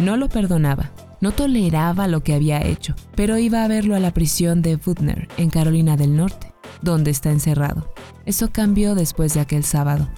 No 0.00 0.16
lo 0.16 0.28
perdonaba, 0.28 0.90
no 1.20 1.30
toleraba 1.30 2.08
lo 2.08 2.24
que 2.24 2.34
había 2.34 2.60
hecho, 2.60 2.96
pero 3.14 3.38
iba 3.38 3.62
a 3.62 3.68
verlo 3.68 3.94
a 3.94 4.00
la 4.00 4.12
prisión 4.12 4.62
de 4.62 4.74
Butner, 4.76 5.28
en 5.36 5.48
Carolina 5.48 5.96
del 5.96 6.16
Norte, 6.16 6.52
donde 6.82 7.12
está 7.12 7.30
encerrado. 7.30 7.94
Eso 8.26 8.50
cambió 8.50 8.96
después 8.96 9.32
de 9.34 9.40
aquel 9.40 9.62
sábado. 9.62 10.08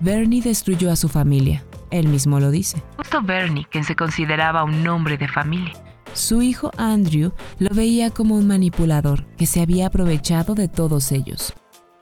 Bernie 0.00 0.40
destruyó 0.40 0.90
a 0.90 0.96
su 0.96 1.08
familia, 1.08 1.62
él 1.90 2.08
mismo 2.08 2.40
lo 2.40 2.50
dice. 2.50 2.82
Justo 2.96 3.20
Bernie, 3.22 3.66
quien 3.70 3.84
se 3.84 3.94
consideraba 3.94 4.64
un 4.64 4.86
hombre 4.88 5.18
de 5.18 5.28
familia. 5.28 5.74
Su 6.14 6.42
hijo 6.42 6.70
Andrew 6.76 7.32
lo 7.58 7.70
veía 7.74 8.10
como 8.10 8.34
un 8.34 8.46
manipulador 8.46 9.26
que 9.36 9.46
se 9.46 9.60
había 9.60 9.86
aprovechado 9.86 10.54
de 10.54 10.68
todos 10.68 11.12
ellos. 11.12 11.52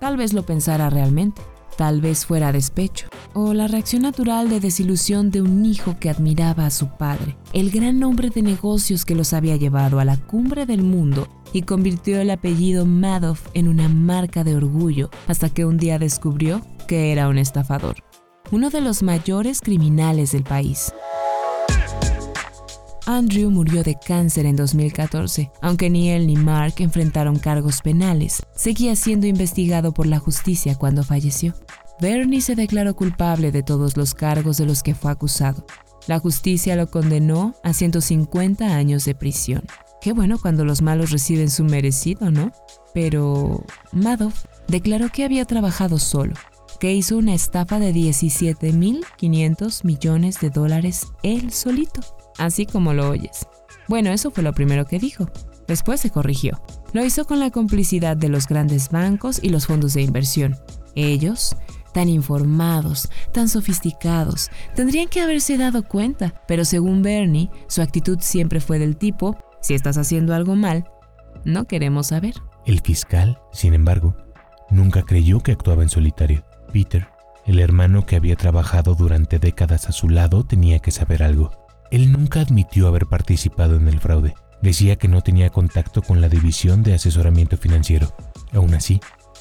Tal 0.00 0.16
vez 0.16 0.32
lo 0.32 0.44
pensara 0.44 0.88
realmente, 0.90 1.42
tal 1.78 2.00
vez 2.00 2.26
fuera 2.26 2.50
despecho, 2.50 3.06
o 3.34 3.54
la 3.54 3.68
reacción 3.68 4.02
natural 4.02 4.50
de 4.50 4.58
desilusión 4.58 5.30
de 5.30 5.42
un 5.42 5.64
hijo 5.64 5.96
que 6.00 6.10
admiraba 6.10 6.66
a 6.66 6.70
su 6.70 6.88
padre, 6.88 7.36
el 7.52 7.70
gran 7.70 8.02
hombre 8.02 8.30
de 8.30 8.42
negocios 8.42 9.04
que 9.04 9.14
los 9.14 9.32
había 9.32 9.54
llevado 9.54 10.00
a 10.00 10.04
la 10.04 10.16
cumbre 10.16 10.66
del 10.66 10.82
mundo 10.82 11.28
y 11.52 11.62
convirtió 11.62 12.20
el 12.20 12.30
apellido 12.30 12.84
Madoff 12.84 13.46
en 13.54 13.68
una 13.68 13.88
marca 13.88 14.42
de 14.42 14.56
orgullo 14.56 15.08
hasta 15.28 15.50
que 15.50 15.64
un 15.64 15.78
día 15.78 16.00
descubrió 16.00 16.62
que 16.88 17.12
era 17.12 17.28
un 17.28 17.38
estafador, 17.38 18.02
uno 18.50 18.70
de 18.70 18.80
los 18.80 19.04
mayores 19.04 19.60
criminales 19.60 20.32
del 20.32 20.42
país. 20.42 20.92
Andrew 23.08 23.50
murió 23.50 23.82
de 23.82 23.94
cáncer 23.98 24.44
en 24.44 24.54
2014. 24.54 25.50
Aunque 25.62 25.88
ni 25.88 26.10
él 26.10 26.26
ni 26.26 26.36
Mark 26.36 26.74
enfrentaron 26.76 27.38
cargos 27.38 27.80
penales, 27.80 28.42
seguía 28.54 28.94
siendo 28.96 29.26
investigado 29.26 29.94
por 29.94 30.06
la 30.06 30.18
justicia 30.18 30.74
cuando 30.74 31.02
falleció. 31.02 31.54
Bernie 32.02 32.42
se 32.42 32.54
declaró 32.54 32.94
culpable 32.94 33.50
de 33.50 33.62
todos 33.62 33.96
los 33.96 34.12
cargos 34.12 34.58
de 34.58 34.66
los 34.66 34.82
que 34.82 34.94
fue 34.94 35.10
acusado. 35.10 35.64
La 36.06 36.18
justicia 36.18 36.76
lo 36.76 36.90
condenó 36.90 37.54
a 37.64 37.72
150 37.72 38.76
años 38.76 39.06
de 39.06 39.14
prisión. 39.14 39.62
Qué 40.02 40.12
bueno 40.12 40.38
cuando 40.38 40.66
los 40.66 40.82
malos 40.82 41.10
reciben 41.10 41.48
su 41.48 41.64
merecido, 41.64 42.30
¿no? 42.30 42.52
Pero 42.92 43.64
Madoff 43.90 44.44
declaró 44.68 45.08
que 45.08 45.24
había 45.24 45.46
trabajado 45.46 45.98
solo, 45.98 46.34
que 46.80 46.94
hizo 46.94 47.16
una 47.16 47.34
estafa 47.34 47.78
de 47.78 47.92
17.500 47.92 49.84
millones 49.84 50.40
de 50.40 50.50
dólares 50.50 51.08
él 51.22 51.52
solito 51.52 52.00
así 52.38 52.64
como 52.64 52.94
lo 52.94 53.10
oyes. 53.10 53.46
Bueno, 53.88 54.10
eso 54.10 54.30
fue 54.30 54.42
lo 54.42 54.54
primero 54.54 54.86
que 54.86 54.98
dijo. 54.98 55.28
Después 55.66 56.00
se 56.00 56.10
corrigió. 56.10 56.62
Lo 56.92 57.04
hizo 57.04 57.26
con 57.26 57.40
la 57.40 57.50
complicidad 57.50 58.16
de 58.16 58.28
los 58.28 58.46
grandes 58.46 58.88
bancos 58.88 59.40
y 59.42 59.50
los 59.50 59.66
fondos 59.66 59.92
de 59.94 60.02
inversión. 60.02 60.56
Ellos, 60.94 61.56
tan 61.92 62.08
informados, 62.08 63.10
tan 63.32 63.48
sofisticados, 63.48 64.50
tendrían 64.74 65.08
que 65.08 65.20
haberse 65.20 65.58
dado 65.58 65.82
cuenta, 65.86 66.42
pero 66.46 66.64
según 66.64 67.02
Bernie, 67.02 67.50
su 67.66 67.82
actitud 67.82 68.18
siempre 68.20 68.60
fue 68.60 68.78
del 68.78 68.96
tipo, 68.96 69.36
si 69.60 69.74
estás 69.74 69.98
haciendo 69.98 70.34
algo 70.34 70.56
mal, 70.56 70.84
no 71.44 71.66
queremos 71.66 72.08
saber. 72.08 72.34
El 72.64 72.80
fiscal, 72.80 73.38
sin 73.52 73.74
embargo, 73.74 74.16
nunca 74.70 75.02
creyó 75.02 75.40
que 75.40 75.52
actuaba 75.52 75.82
en 75.82 75.88
solitario. 75.90 76.47
Peter, 76.68 77.08
el 77.46 77.60
hermano 77.60 78.06
que 78.06 78.16
había 78.16 78.36
trabajado 78.36 78.94
durante 78.94 79.38
décadas 79.38 79.88
a 79.88 79.92
su 79.92 80.08
lado, 80.08 80.44
tenía 80.44 80.78
que 80.78 80.90
saber 80.90 81.22
algo. 81.22 81.50
Él 81.90 82.12
nunca 82.12 82.40
admitió 82.40 82.86
haber 82.86 83.06
participado 83.06 83.76
en 83.76 83.88
el 83.88 84.00
fraude. 84.00 84.34
Decía 84.60 84.96
que 84.96 85.08
no 85.08 85.22
tenía 85.22 85.50
contacto 85.50 86.02
con 86.02 86.20
la 86.20 86.28
división 86.28 86.82
de 86.82 86.94
asesoramiento 86.94 87.56
financiero. 87.56 88.14
Aún 88.52 88.74
así, 88.74 89.00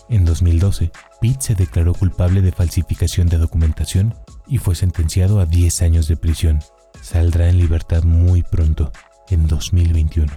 en 0.10 0.24
2012, 0.24 0.92
Pete 1.20 1.38
se 1.40 1.56
declaró 1.56 1.94
culpable 1.94 2.42
de 2.42 2.52
falsificación 2.52 3.28
de 3.28 3.38
documentación 3.38 4.16
y 4.48 4.60
fue 4.60 4.76
sentenciado 4.76 5.40
a 5.42 5.46
10 5.46 5.82
años 5.82 6.08
de 6.08 6.16
prisión. 6.16 6.60
Saldrá 7.02 7.50
en 7.50 7.58
libertad 7.58 8.04
muy 8.04 8.44
pronto, 8.44 8.92
en 9.30 9.48
2021. 9.48 10.32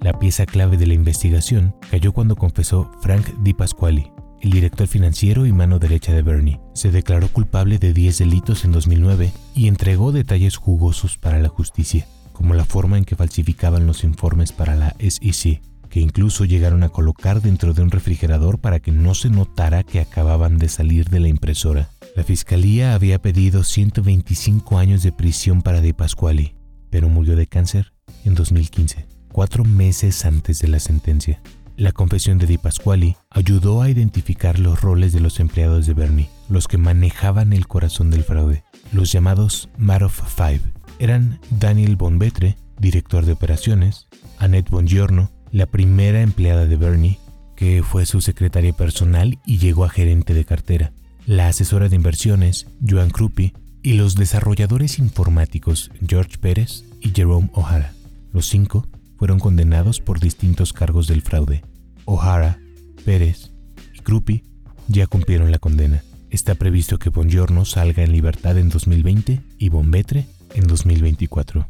La 0.00 0.18
pieza 0.18 0.44
clave 0.44 0.76
de 0.76 0.86
la 0.86 0.94
investigación 0.94 1.74
cayó 1.90 2.12
cuando 2.12 2.36
confesó 2.36 2.90
Frank 3.00 3.26
Di 3.42 3.54
Pasquale, 3.54 4.12
el 4.44 4.50
director 4.50 4.86
financiero 4.86 5.46
y 5.46 5.52
mano 5.52 5.78
derecha 5.78 6.12
de 6.12 6.20
Bernie, 6.20 6.60
se 6.74 6.90
declaró 6.90 7.28
culpable 7.28 7.78
de 7.78 7.94
10 7.94 8.18
delitos 8.18 8.66
en 8.66 8.72
2009 8.72 9.32
y 9.54 9.68
entregó 9.68 10.12
detalles 10.12 10.58
jugosos 10.58 11.16
para 11.16 11.38
la 11.38 11.48
justicia, 11.48 12.06
como 12.32 12.52
la 12.52 12.66
forma 12.66 12.98
en 12.98 13.06
que 13.06 13.16
falsificaban 13.16 13.86
los 13.86 14.04
informes 14.04 14.52
para 14.52 14.74
la 14.76 14.94
SEC, 14.98 15.62
que 15.88 16.00
incluso 16.00 16.44
llegaron 16.44 16.82
a 16.82 16.90
colocar 16.90 17.40
dentro 17.40 17.72
de 17.72 17.82
un 17.82 17.90
refrigerador 17.90 18.58
para 18.58 18.80
que 18.80 18.92
no 18.92 19.14
se 19.14 19.30
notara 19.30 19.82
que 19.82 20.00
acababan 20.00 20.58
de 20.58 20.68
salir 20.68 21.08
de 21.08 21.20
la 21.20 21.28
impresora. 21.28 21.88
La 22.14 22.22
fiscalía 22.22 22.94
había 22.94 23.22
pedido 23.22 23.64
125 23.64 24.76
años 24.76 25.02
de 25.02 25.12
prisión 25.12 25.62
para 25.62 25.80
De 25.80 25.94
Pasquale, 25.94 26.54
pero 26.90 27.08
murió 27.08 27.34
de 27.34 27.46
cáncer 27.46 27.94
en 28.26 28.34
2015, 28.34 29.06
cuatro 29.32 29.64
meses 29.64 30.26
antes 30.26 30.58
de 30.58 30.68
la 30.68 30.80
sentencia. 30.80 31.40
La 31.76 31.90
confesión 31.90 32.38
de 32.38 32.46
Di 32.46 32.56
Pasquale 32.56 33.16
ayudó 33.30 33.82
a 33.82 33.90
identificar 33.90 34.60
los 34.60 34.80
roles 34.80 35.12
de 35.12 35.18
los 35.18 35.40
empleados 35.40 35.86
de 35.86 35.94
Bernie, 35.94 36.30
los 36.48 36.68
que 36.68 36.78
manejaban 36.78 37.52
el 37.52 37.66
corazón 37.66 38.10
del 38.10 38.22
fraude, 38.22 38.62
los 38.92 39.10
llamados 39.10 39.68
Madoff 39.76 40.20
Five. 40.36 40.60
Eran 41.00 41.40
Daniel 41.50 41.96
Bonbetre, 41.96 42.56
director 42.78 43.26
de 43.26 43.32
operaciones, 43.32 44.06
Annette 44.38 44.70
Bongiorno, 44.70 45.32
la 45.50 45.66
primera 45.66 46.22
empleada 46.22 46.66
de 46.66 46.76
Bernie, 46.76 47.18
que 47.56 47.82
fue 47.82 48.06
su 48.06 48.20
secretaria 48.20 48.72
personal 48.72 49.40
y 49.44 49.58
llegó 49.58 49.84
a 49.84 49.90
gerente 49.90 50.32
de 50.32 50.44
cartera, 50.44 50.92
la 51.26 51.48
asesora 51.48 51.88
de 51.88 51.96
inversiones, 51.96 52.68
Joan 52.88 53.10
Krupi, 53.10 53.52
y 53.82 53.94
los 53.94 54.14
desarrolladores 54.14 55.00
informáticos 55.00 55.90
George 56.06 56.38
Pérez 56.38 56.84
y 57.00 57.10
Jerome 57.10 57.50
O'Hara. 57.52 57.92
Los 58.32 58.46
cinco 58.46 58.86
fueron 59.16 59.38
condenados 59.38 60.00
por 60.00 60.20
distintos 60.20 60.72
cargos 60.72 61.06
del 61.06 61.22
fraude. 61.22 61.62
O'Hara, 62.04 62.58
Pérez 63.04 63.52
y 63.94 64.00
Krupi 64.00 64.42
ya 64.88 65.06
cumplieron 65.06 65.50
la 65.50 65.58
condena. 65.58 66.02
Está 66.30 66.54
previsto 66.54 66.98
que 66.98 67.10
Bongiorno 67.10 67.64
salga 67.64 68.02
en 68.02 68.12
libertad 68.12 68.58
en 68.58 68.68
2020 68.68 69.40
y 69.58 69.68
Bombetre 69.68 70.26
en 70.54 70.66
2024. 70.66 71.66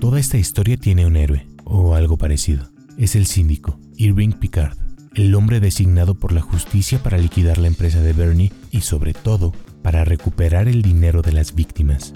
Toda 0.00 0.18
esta 0.18 0.38
historia 0.38 0.76
tiene 0.76 1.06
un 1.06 1.16
héroe, 1.16 1.46
o 1.64 1.94
algo 1.94 2.16
parecido. 2.16 2.68
Es 2.98 3.14
el 3.14 3.26
síndico, 3.26 3.78
Irving 3.96 4.32
Picard, 4.32 4.76
el 5.14 5.34
hombre 5.34 5.60
designado 5.60 6.14
por 6.14 6.32
la 6.32 6.40
justicia 6.40 7.02
para 7.02 7.18
liquidar 7.18 7.58
la 7.58 7.68
empresa 7.68 8.00
de 8.00 8.12
Bernie 8.12 8.52
y 8.70 8.82
sobre 8.82 9.14
todo 9.14 9.52
para 9.82 10.04
recuperar 10.04 10.68
el 10.68 10.82
dinero 10.82 11.22
de 11.22 11.32
las 11.32 11.54
víctimas. 11.54 12.12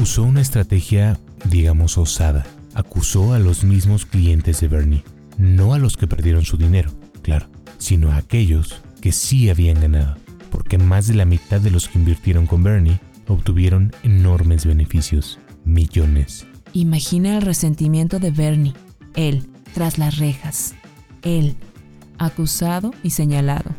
Usó 0.00 0.22
una 0.22 0.40
estrategia, 0.40 1.18
digamos, 1.48 1.98
osada. 1.98 2.46
Acusó 2.74 3.32
a 3.34 3.38
los 3.38 3.64
mismos 3.64 4.06
clientes 4.06 4.60
de 4.60 4.68
Bernie, 4.68 5.04
no 5.38 5.74
a 5.74 5.78
los 5.78 5.96
que 5.96 6.06
perdieron 6.06 6.44
su 6.44 6.56
dinero, 6.56 6.90
claro, 7.22 7.48
sino 7.78 8.12
a 8.12 8.16
aquellos 8.16 8.82
que 9.00 9.12
sí 9.12 9.50
habían 9.50 9.80
ganado, 9.80 10.16
porque 10.50 10.78
más 10.78 11.06
de 11.06 11.14
la 11.14 11.24
mitad 11.24 11.60
de 11.60 11.70
los 11.70 11.88
que 11.88 11.98
invirtieron 11.98 12.46
con 12.46 12.62
Bernie 12.62 13.00
obtuvieron 13.26 13.92
enormes 14.02 14.66
beneficios, 14.66 15.38
millones. 15.64 16.46
Imagina 16.72 17.36
el 17.36 17.42
resentimiento 17.42 18.18
de 18.18 18.30
Bernie, 18.30 18.74
él, 19.14 19.48
tras 19.74 19.98
las 19.98 20.18
rejas, 20.18 20.74
él, 21.22 21.56
acusado 22.18 22.92
y 23.02 23.10
señalado, 23.10 23.70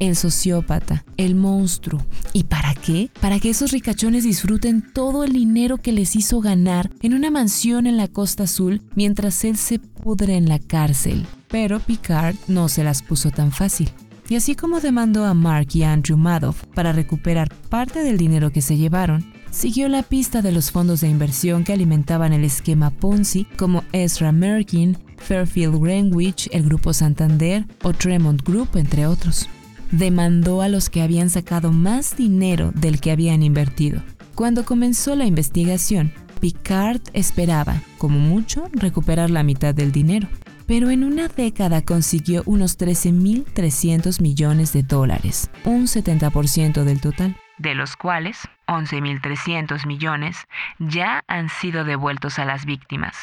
el 0.00 0.16
sociópata, 0.16 1.04
el 1.16 1.36
monstruo. 1.36 2.04
¿Y 2.32 2.44
para 2.44 2.74
qué? 2.74 3.10
Para 3.20 3.38
que 3.38 3.50
esos 3.50 3.70
ricachones 3.70 4.24
disfruten 4.24 4.82
todo 4.92 5.22
el 5.22 5.32
dinero 5.32 5.76
que 5.76 5.92
les 5.92 6.16
hizo 6.16 6.40
ganar 6.40 6.90
en 7.02 7.14
una 7.14 7.30
mansión 7.30 7.86
en 7.86 7.96
la 7.96 8.08
Costa 8.08 8.44
Azul 8.44 8.82
mientras 8.96 9.44
él 9.44 9.56
se 9.56 9.78
pudre 9.78 10.36
en 10.36 10.48
la 10.48 10.58
cárcel. 10.58 11.26
Pero 11.48 11.78
Picard 11.78 12.34
no 12.48 12.68
se 12.68 12.82
las 12.82 13.02
puso 13.02 13.30
tan 13.30 13.52
fácil. 13.52 13.90
Y 14.28 14.36
así 14.36 14.54
como 14.54 14.80
demandó 14.80 15.24
a 15.24 15.34
Mark 15.34 15.68
y 15.74 15.82
Andrew 15.82 16.16
Madoff 16.16 16.64
para 16.74 16.92
recuperar 16.92 17.52
parte 17.68 18.02
del 18.02 18.16
dinero 18.16 18.50
que 18.50 18.62
se 18.62 18.76
llevaron, 18.76 19.24
siguió 19.50 19.88
la 19.88 20.04
pista 20.04 20.40
de 20.40 20.52
los 20.52 20.70
fondos 20.70 21.00
de 21.00 21.08
inversión 21.08 21.64
que 21.64 21.72
alimentaban 21.72 22.32
el 22.32 22.44
esquema 22.44 22.90
Ponzi 22.90 23.44
como 23.56 23.82
Ezra 23.92 24.30
Merkin, 24.30 24.96
Fairfield 25.16 25.82
Greenwich, 25.82 26.48
el 26.52 26.62
Grupo 26.62 26.92
Santander 26.92 27.66
o 27.82 27.92
Tremont 27.92 28.40
Group, 28.42 28.76
entre 28.76 29.06
otros. 29.06 29.48
Demandó 29.90 30.62
a 30.62 30.68
los 30.68 30.90
que 30.90 31.02
habían 31.02 31.30
sacado 31.30 31.72
más 31.72 32.16
dinero 32.16 32.72
del 32.74 33.00
que 33.00 33.10
habían 33.10 33.42
invertido. 33.42 34.02
Cuando 34.34 34.64
comenzó 34.64 35.16
la 35.16 35.26
investigación, 35.26 36.12
Picard 36.40 37.00
esperaba, 37.12 37.82
como 37.98 38.18
mucho, 38.18 38.64
recuperar 38.72 39.30
la 39.30 39.42
mitad 39.42 39.74
del 39.74 39.92
dinero, 39.92 40.28
pero 40.66 40.90
en 40.90 41.04
una 41.04 41.28
década 41.28 41.82
consiguió 41.82 42.42
unos 42.46 42.78
13.300 42.78 44.20
millones 44.20 44.72
de 44.72 44.82
dólares, 44.82 45.50
un 45.64 45.86
70% 45.86 46.84
del 46.84 47.00
total, 47.00 47.36
de 47.58 47.74
los 47.74 47.96
cuales 47.96 48.38
11.300 48.68 49.86
millones 49.86 50.36
ya 50.78 51.22
han 51.26 51.48
sido 51.48 51.84
devueltos 51.84 52.38
a 52.38 52.44
las 52.46 52.64
víctimas. 52.64 53.16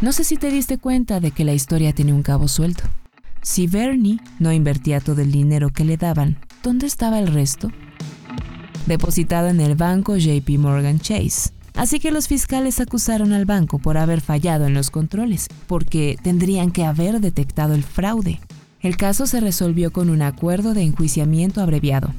No 0.00 0.12
sé 0.12 0.24
si 0.24 0.36
te 0.36 0.50
diste 0.50 0.78
cuenta 0.78 1.20
de 1.20 1.30
que 1.30 1.44
la 1.44 1.52
historia 1.52 1.92
tiene 1.92 2.12
un 2.12 2.22
cabo 2.22 2.48
suelto. 2.48 2.84
Si 3.42 3.66
Bernie 3.66 4.20
no 4.38 4.52
invertía 4.52 5.00
todo 5.00 5.22
el 5.22 5.32
dinero 5.32 5.70
que 5.72 5.84
le 5.84 5.96
daban, 5.96 6.38
¿dónde 6.62 6.86
estaba 6.86 7.18
el 7.18 7.28
resto? 7.28 7.70
Depositado 8.86 9.48
en 9.48 9.60
el 9.60 9.76
banco 9.76 10.16
JP 10.16 10.48
Morgan 10.58 11.00
Chase, 11.00 11.50
Así 11.74 12.00
que 12.00 12.10
los 12.10 12.28
fiscales 12.28 12.80
acusaron 12.80 13.32
al 13.32 13.46
banco 13.46 13.78
por 13.78 13.96
haber 13.96 14.20
fallado 14.20 14.66
en 14.66 14.74
los 14.74 14.90
controles, 14.90 15.48
porque 15.66 16.18
tendrían 16.22 16.72
que 16.72 16.84
haber 16.84 17.20
detectado 17.20 17.74
el 17.74 17.84
fraude. 17.84 18.40
El 18.80 18.96
caso 18.96 19.26
se 19.26 19.40
resolvió 19.40 19.92
con 19.92 20.10
un 20.10 20.20
acuerdo 20.20 20.74
de 20.74 20.82
enjuiciamiento 20.82 21.62
abreviado. 21.62 22.12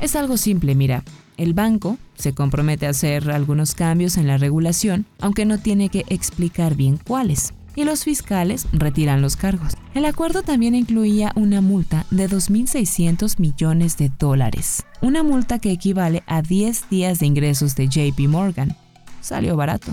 Es 0.00 0.16
algo 0.16 0.36
simple, 0.36 0.74
mira. 0.74 1.04
El 1.36 1.52
banco 1.52 1.98
se 2.14 2.32
compromete 2.32 2.86
a 2.86 2.90
hacer 2.90 3.30
algunos 3.30 3.74
cambios 3.74 4.16
en 4.16 4.26
la 4.26 4.38
regulación, 4.38 5.04
aunque 5.20 5.44
no 5.44 5.58
tiene 5.58 5.88
que 5.88 6.04
explicar 6.08 6.74
bien 6.74 6.98
cuáles 6.98 7.52
y 7.74 7.84
los 7.84 8.04
fiscales 8.04 8.66
retiran 8.72 9.22
los 9.22 9.36
cargos. 9.36 9.74
El 9.94 10.04
acuerdo 10.04 10.42
también 10.42 10.74
incluía 10.74 11.32
una 11.34 11.60
multa 11.60 12.06
de 12.10 12.28
2.600 12.28 13.38
millones 13.38 13.96
de 13.96 14.10
dólares, 14.18 14.84
una 15.00 15.22
multa 15.22 15.58
que 15.58 15.72
equivale 15.72 16.22
a 16.26 16.42
10 16.42 16.88
días 16.90 17.18
de 17.18 17.26
ingresos 17.26 17.74
de 17.76 17.88
JP 17.88 18.28
Morgan 18.28 18.76
salió 19.20 19.56
barato. 19.56 19.92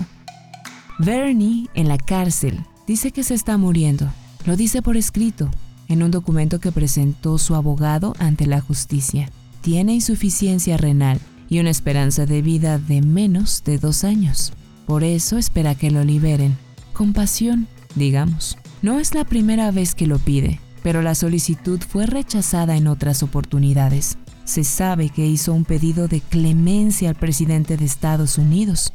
Bernie, 0.98 1.68
en 1.74 1.88
la 1.88 1.96
cárcel, 1.96 2.60
dice 2.86 3.10
que 3.10 3.22
se 3.22 3.34
está 3.34 3.56
muriendo. 3.56 4.06
Lo 4.44 4.56
dice 4.56 4.82
por 4.82 4.96
escrito, 4.96 5.50
en 5.88 6.02
un 6.02 6.10
documento 6.10 6.60
que 6.60 6.72
presentó 6.72 7.38
su 7.38 7.54
abogado 7.54 8.14
ante 8.18 8.46
la 8.46 8.60
justicia. 8.60 9.30
Tiene 9.60 9.94
insuficiencia 9.94 10.76
renal 10.76 11.20
y 11.48 11.58
una 11.58 11.70
esperanza 11.70 12.26
de 12.26 12.42
vida 12.42 12.78
de 12.78 13.02
menos 13.02 13.64
de 13.64 13.78
dos 13.78 14.04
años. 14.04 14.52
Por 14.86 15.04
eso 15.04 15.36
espera 15.36 15.74
que 15.74 15.90
lo 15.90 16.04
liberen. 16.04 16.56
Compasión, 17.00 17.66
digamos. 17.94 18.58
No 18.82 19.00
es 19.00 19.14
la 19.14 19.24
primera 19.24 19.70
vez 19.70 19.94
que 19.94 20.06
lo 20.06 20.18
pide, 20.18 20.60
pero 20.82 21.00
la 21.00 21.14
solicitud 21.14 21.80
fue 21.80 22.04
rechazada 22.04 22.76
en 22.76 22.86
otras 22.86 23.22
oportunidades. 23.22 24.18
Se 24.44 24.64
sabe 24.64 25.08
que 25.08 25.26
hizo 25.26 25.54
un 25.54 25.64
pedido 25.64 26.08
de 26.08 26.20
clemencia 26.20 27.08
al 27.08 27.14
presidente 27.14 27.78
de 27.78 27.86
Estados 27.86 28.36
Unidos, 28.36 28.92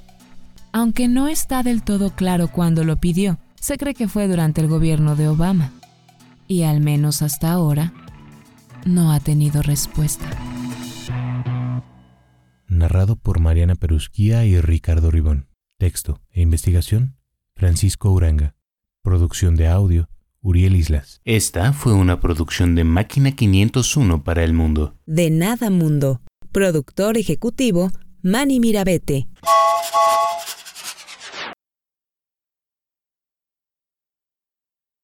aunque 0.72 1.08
no 1.08 1.28
está 1.28 1.64
del 1.64 1.82
todo 1.82 2.12
claro 2.12 2.48
cuándo 2.48 2.84
lo 2.84 2.98
pidió, 2.98 3.40
se 3.60 3.76
cree 3.76 3.96
que 3.96 4.08
fue 4.08 4.28
durante 4.28 4.62
el 4.62 4.68
gobierno 4.68 5.16
de 5.16 5.28
Obama. 5.28 5.72
Y 6.48 6.62
al 6.62 6.82
menos 6.82 7.24
hasta 7.24 7.52
ahora, 7.52 7.92
no 8.86 9.14
ha 9.14 9.20
tenido 9.20 9.64
respuesta. 9.64 10.30
Narrado 12.68 13.16
por 13.16 13.40
Mariana 13.40 13.74
Perusquía 13.74 14.46
y 14.46 14.62
Ricardo 14.62 15.10
Ribón. 15.10 15.48
Texto 15.80 16.22
e 16.30 16.42
investigación, 16.42 17.16
Francisco 17.58 18.12
Uranga. 18.12 18.54
Producción 19.02 19.56
de 19.56 19.68
audio, 19.68 20.10
Uriel 20.42 20.76
Islas. 20.76 21.22
Esta 21.24 21.72
fue 21.72 21.94
una 21.94 22.20
producción 22.20 22.76
de 22.76 22.84
Máquina 22.84 23.32
501 23.32 24.24
para 24.24 24.44
el 24.44 24.54
mundo. 24.54 24.96
De 25.06 25.30
nada 25.30 25.70
mundo. 25.70 26.22
Productor 26.52 27.18
ejecutivo, 27.18 27.92
Manny 28.22 28.60
Mirabete. 28.60 29.28